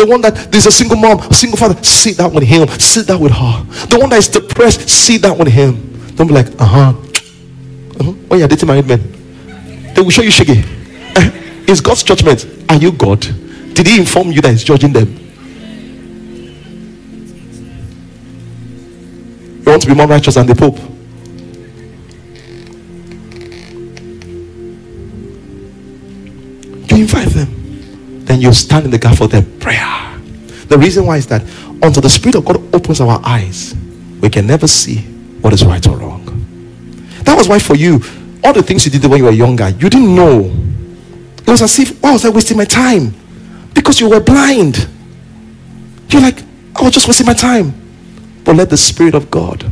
[0.00, 3.06] The one that there's a single mom, a single father, sit down with him, sit
[3.06, 3.64] down with her.
[3.90, 5.76] The one that is depressed, sit down with him.
[6.16, 6.88] Don't be like, uh-huh.
[6.88, 8.12] uh-huh.
[8.28, 10.60] When you're dating married men, they will show you shaggy.
[11.14, 11.30] Uh,
[11.68, 12.46] it's God's judgment.
[12.70, 13.20] Are you God?
[13.74, 15.18] Did he inform you that he's judging them?
[19.58, 20.78] You want to be more righteous than the Pope?
[26.88, 27.59] You invite them
[28.30, 29.44] then you stand in the gap for them.
[29.58, 30.20] Prayer.
[30.68, 31.42] The reason why is that
[31.82, 33.74] until the Spirit of God opens our eyes,
[34.20, 34.98] we can never see
[35.40, 36.24] what is right or wrong.
[37.24, 38.00] That was why for you,
[38.44, 40.44] all the things you did when you were younger, you didn't know.
[41.38, 43.12] It was as if, why was I wasting my time?
[43.74, 44.88] Because you were blind.
[46.08, 46.40] You're like,
[46.76, 47.74] I was just wasting my time.
[48.44, 49.64] But let the Spirit of God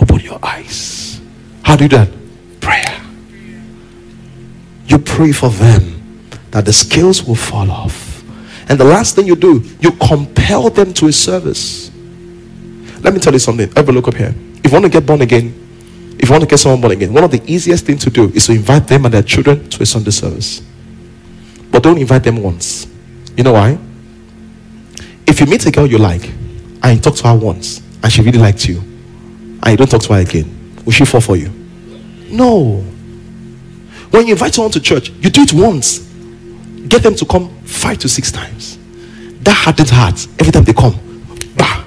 [0.00, 1.20] open your eyes.
[1.62, 2.10] How do you do that?
[2.60, 3.00] Prayer.
[4.88, 5.97] You pray for them
[6.50, 8.22] that the scales will fall off.
[8.68, 11.90] And the last thing you do, you compel them to a service.
[13.00, 13.70] Let me tell you something.
[13.76, 14.34] Ever look up here.
[14.64, 15.54] If you want to get born again,
[16.18, 18.28] if you want to get someone born again, one of the easiest things to do
[18.30, 20.60] is to invite them and their children to a Sunday service.
[21.70, 22.86] But don't invite them once.
[23.36, 23.78] You know why?
[25.26, 26.24] If you meet a girl you like
[26.82, 30.02] and you talk to her once and she really liked you and you don't talk
[30.02, 31.50] to her again, will she fall for you?
[32.30, 32.84] No.
[34.10, 36.07] When you invite someone to church, you do it once.
[36.86, 38.78] Get them to come five to six times.
[39.42, 40.94] That hardened heart, every time they come,
[41.56, 41.84] bah,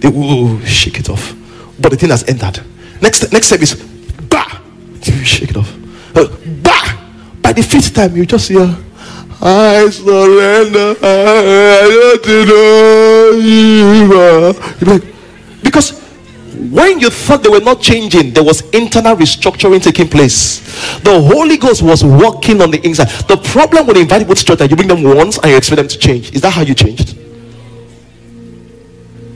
[0.00, 1.34] they will shake it off.
[1.78, 2.64] But the thing has entered.
[3.00, 3.74] Next next step is
[4.28, 4.60] bah,
[5.22, 5.72] shake it off.
[6.16, 6.28] Uh,
[6.62, 6.98] bah,
[7.42, 8.76] by the fifth time you just hear,
[9.40, 10.96] I surrender.
[11.00, 14.08] I don't know you.
[14.80, 15.14] You're like,
[15.62, 16.07] because
[16.54, 20.60] when you thought they were not changing, there was internal restructuring taking place.
[21.02, 23.08] The Holy Ghost was working on the inside.
[23.28, 25.76] The problem with inviting people to church that you bring them once and you expect
[25.76, 26.32] them to change.
[26.34, 27.16] Is that how you changed?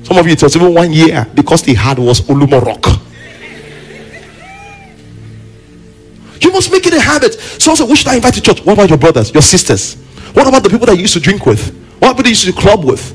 [0.02, 2.86] Some of you, it was even one year because the heart was Olumo Rock.
[6.40, 7.34] You must make it a habit.
[7.34, 8.64] So, also, who should I invite to church?
[8.64, 9.94] What about your brothers, your sisters?
[10.34, 11.72] What about the people that you used to drink with?
[12.00, 13.12] What about the people you used to club with?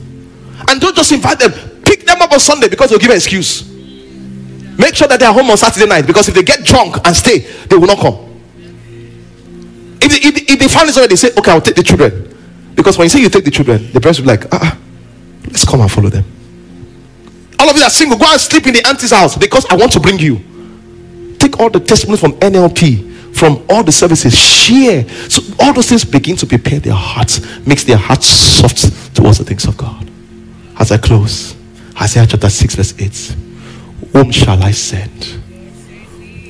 [0.69, 1.51] And don't just invite them.
[1.83, 3.76] Pick them up on Sunday because they'll give an excuse.
[4.77, 7.15] Make sure that they are home on Saturday night because if they get drunk and
[7.15, 8.15] stay, they will not come.
[9.99, 12.35] If the, if, if they find this already, say, okay, I'll take the children.
[12.75, 14.77] Because when you say you take the children, the parents will be like, ah, ah,
[15.45, 16.23] let's come and follow them.
[17.59, 19.91] All of you are single, go and sleep in the auntie's house because I want
[19.93, 20.39] to bring you.
[21.39, 25.09] Take all the testimonies from NLP, from all the services, share.
[25.27, 29.43] So all those things begin to prepare their hearts, makes their hearts soft towards the
[29.43, 30.07] things of God.
[30.79, 31.55] As I close,
[31.99, 33.46] Isaiah chapter 6, verse 8.
[34.13, 35.23] Whom shall I send?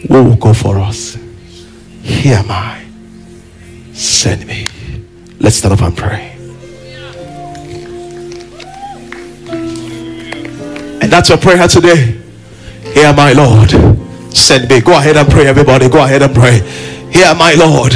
[0.08, 1.18] Who will go for us?
[2.01, 2.86] Here am I.
[3.93, 4.68] Send me.
[5.39, 6.34] Let's stand up and pray.
[11.01, 12.20] And that's your prayer today.
[12.93, 13.70] Here, my Lord,
[14.36, 14.82] send me.
[14.82, 15.89] Go ahead and pray, everybody.
[15.89, 16.60] Go ahead and pray.
[17.12, 17.95] Here, my Lord.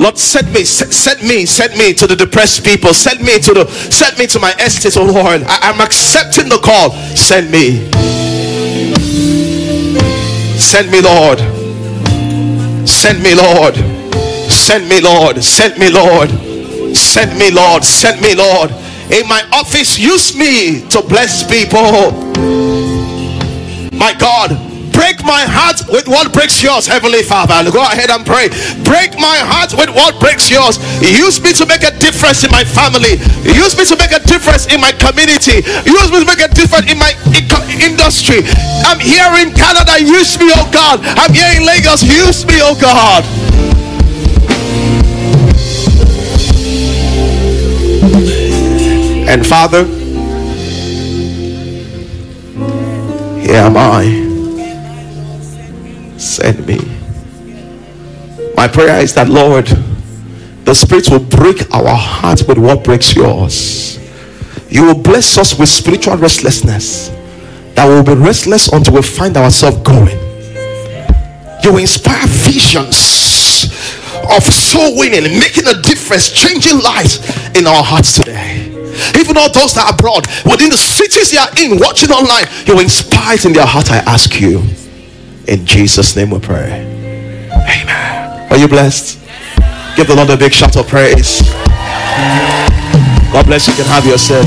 [0.00, 2.94] Lord, send me, send me, send me to the depressed people.
[2.94, 5.42] Send me to the, send me to my estate, oh Lord.
[5.42, 6.92] I, am accepting the call.
[7.16, 8.29] Send me.
[10.58, 11.38] Send me, Lord.
[12.88, 13.74] Send me, Lord.
[14.50, 15.42] Send me, Lord.
[15.42, 16.30] Send me, Lord.
[16.96, 17.84] Send me, Lord.
[17.84, 18.70] Send me, Lord.
[19.10, 22.12] In my office, use me to bless people.
[23.92, 24.69] My God,
[25.00, 27.64] break my heart with what breaks yours, Heavenly Father.
[27.72, 28.52] Go ahead and pray.
[28.84, 30.76] Break my heart with what breaks yours.
[31.00, 33.16] Use me to make a difference in my family.
[33.48, 35.64] Use me to make a difference in my community.
[35.88, 37.16] Use me to make a difference in my
[37.80, 38.44] industry.
[38.84, 39.96] I'm here in Canada.
[39.96, 41.00] Use me, oh God.
[41.16, 42.04] I'm here in Lagos.
[42.04, 43.24] Use me, oh God.
[49.32, 49.84] And Father,
[53.40, 54.29] here am I.
[56.40, 56.78] Send me.
[58.56, 59.66] My prayer is that, Lord,
[60.64, 63.98] the Spirit will break our hearts with what breaks yours.
[64.70, 67.08] You will bless us with spiritual restlessness
[67.74, 70.16] that will be restless until we find ourselves going.
[71.62, 73.68] You will inspire visions
[74.32, 77.20] of soul winning, making a difference, changing lives
[77.54, 78.64] in our hearts today.
[79.20, 82.76] Even all those that are abroad, within the cities they are in, watching online, you
[82.76, 83.90] will inspire it in their heart.
[83.90, 84.79] I ask you.
[85.50, 86.80] In Jesus' name we pray.
[87.52, 88.52] Amen.
[88.52, 89.18] Are you blessed?
[89.96, 91.42] Give the Lord a big shout of praise.
[93.32, 93.74] God bless you.
[93.74, 94.46] can have your set.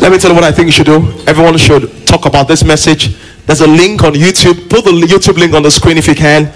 [0.00, 1.12] Let me tell you what I think you should do.
[1.26, 3.18] Everyone should talk about this message.
[3.46, 4.70] There's a link on YouTube.
[4.70, 6.52] Put the YouTube link on the screen if you can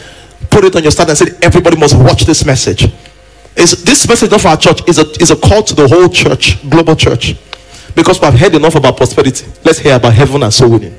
[0.51, 2.93] put it on your stand and say, everybody must watch this message.
[3.57, 4.87] Is this message for our church?
[4.89, 7.37] Is a is a call to the whole church, global church,
[7.95, 9.47] because we have heard enough about prosperity.
[9.65, 10.97] Let's hear about heaven and soul winning.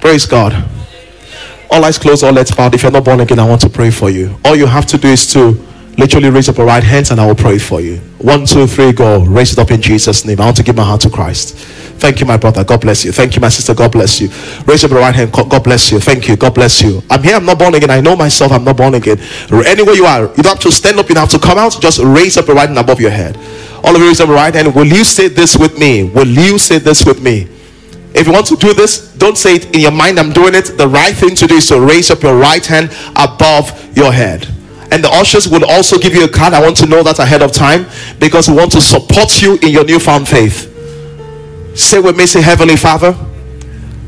[0.00, 0.68] Praise God.
[1.70, 2.70] All eyes closed, all let's bow.
[2.72, 4.36] If you're not born again, I want to pray for you.
[4.44, 5.52] All you have to do is to
[5.98, 7.98] literally raise up your right hands and I will pray for you.
[8.18, 9.24] One, two, three, go.
[9.24, 10.40] Raise it up in Jesus' name.
[10.40, 11.56] I want to give my heart to Christ.
[12.00, 12.64] Thank you, my brother.
[12.64, 13.12] God bless you.
[13.12, 13.74] Thank you, my sister.
[13.74, 14.28] God bless you.
[14.64, 15.30] Raise up your right hand.
[15.32, 16.00] God bless you.
[16.00, 16.36] Thank you.
[16.36, 17.02] God bless you.
[17.10, 17.36] I'm here.
[17.36, 17.90] I'm not born again.
[17.90, 18.52] I know myself.
[18.52, 19.18] I'm not born again.
[19.52, 21.08] Anywhere you are, you don't have to stand up.
[21.10, 21.78] You don't have to come out.
[21.78, 23.36] Just raise up your right hand above your head.
[23.84, 24.74] All of you raise your right hand.
[24.74, 26.04] Will you say this with me?
[26.04, 27.48] Will you say this with me?
[28.14, 30.18] If you want to do this, don't say it in your mind.
[30.18, 30.76] I'm doing it.
[30.76, 34.48] The right thing to do is to raise up your right hand above your head
[34.92, 36.52] and the ushers will also give you a card.
[36.52, 37.86] I want to know that ahead of time
[38.18, 40.66] because we want to support you in your newfound faith.
[41.76, 43.12] Say with me, say, Heavenly Father,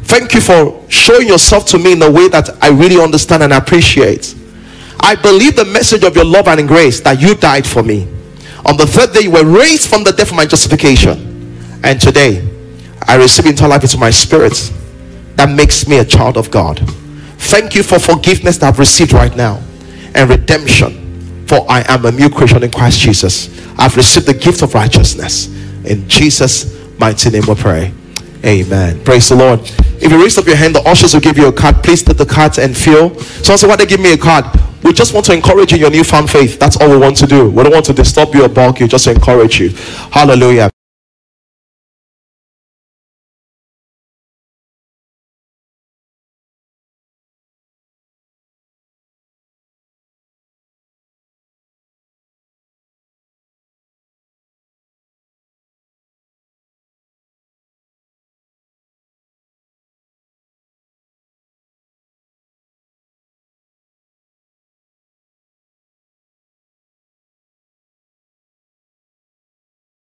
[0.04, 3.52] thank you for showing yourself to me in a way that I really understand and
[3.52, 4.34] appreciate.
[5.00, 8.08] I believe the message of your love and grace that you died for me.
[8.64, 11.60] On the third day, you were raised from the dead for my justification.
[11.82, 12.48] And today,
[13.06, 14.72] I receive eternal life into my spirit.
[15.36, 16.80] That makes me a child of God.
[17.38, 19.60] Thank you for forgiveness that I've received right now
[20.14, 21.44] and redemption.
[21.48, 23.48] For I am a new creation in Christ Jesus.
[23.78, 25.48] I've received the gift of righteousness.
[25.84, 27.92] In Jesus' mighty name we pray.
[28.44, 29.02] Amen.
[29.04, 29.60] Praise the Lord.
[30.00, 31.82] If you raise up your hand, the ushers will give you a card.
[31.82, 33.18] Please take the card and fill.
[33.20, 34.44] So say, why they give me a card?
[34.82, 36.58] We just want to encourage you in your newfound faith.
[36.58, 37.50] That's all we want to do.
[37.50, 39.70] We don't want to disturb you or balk you, just to encourage you.
[40.10, 40.70] Hallelujah.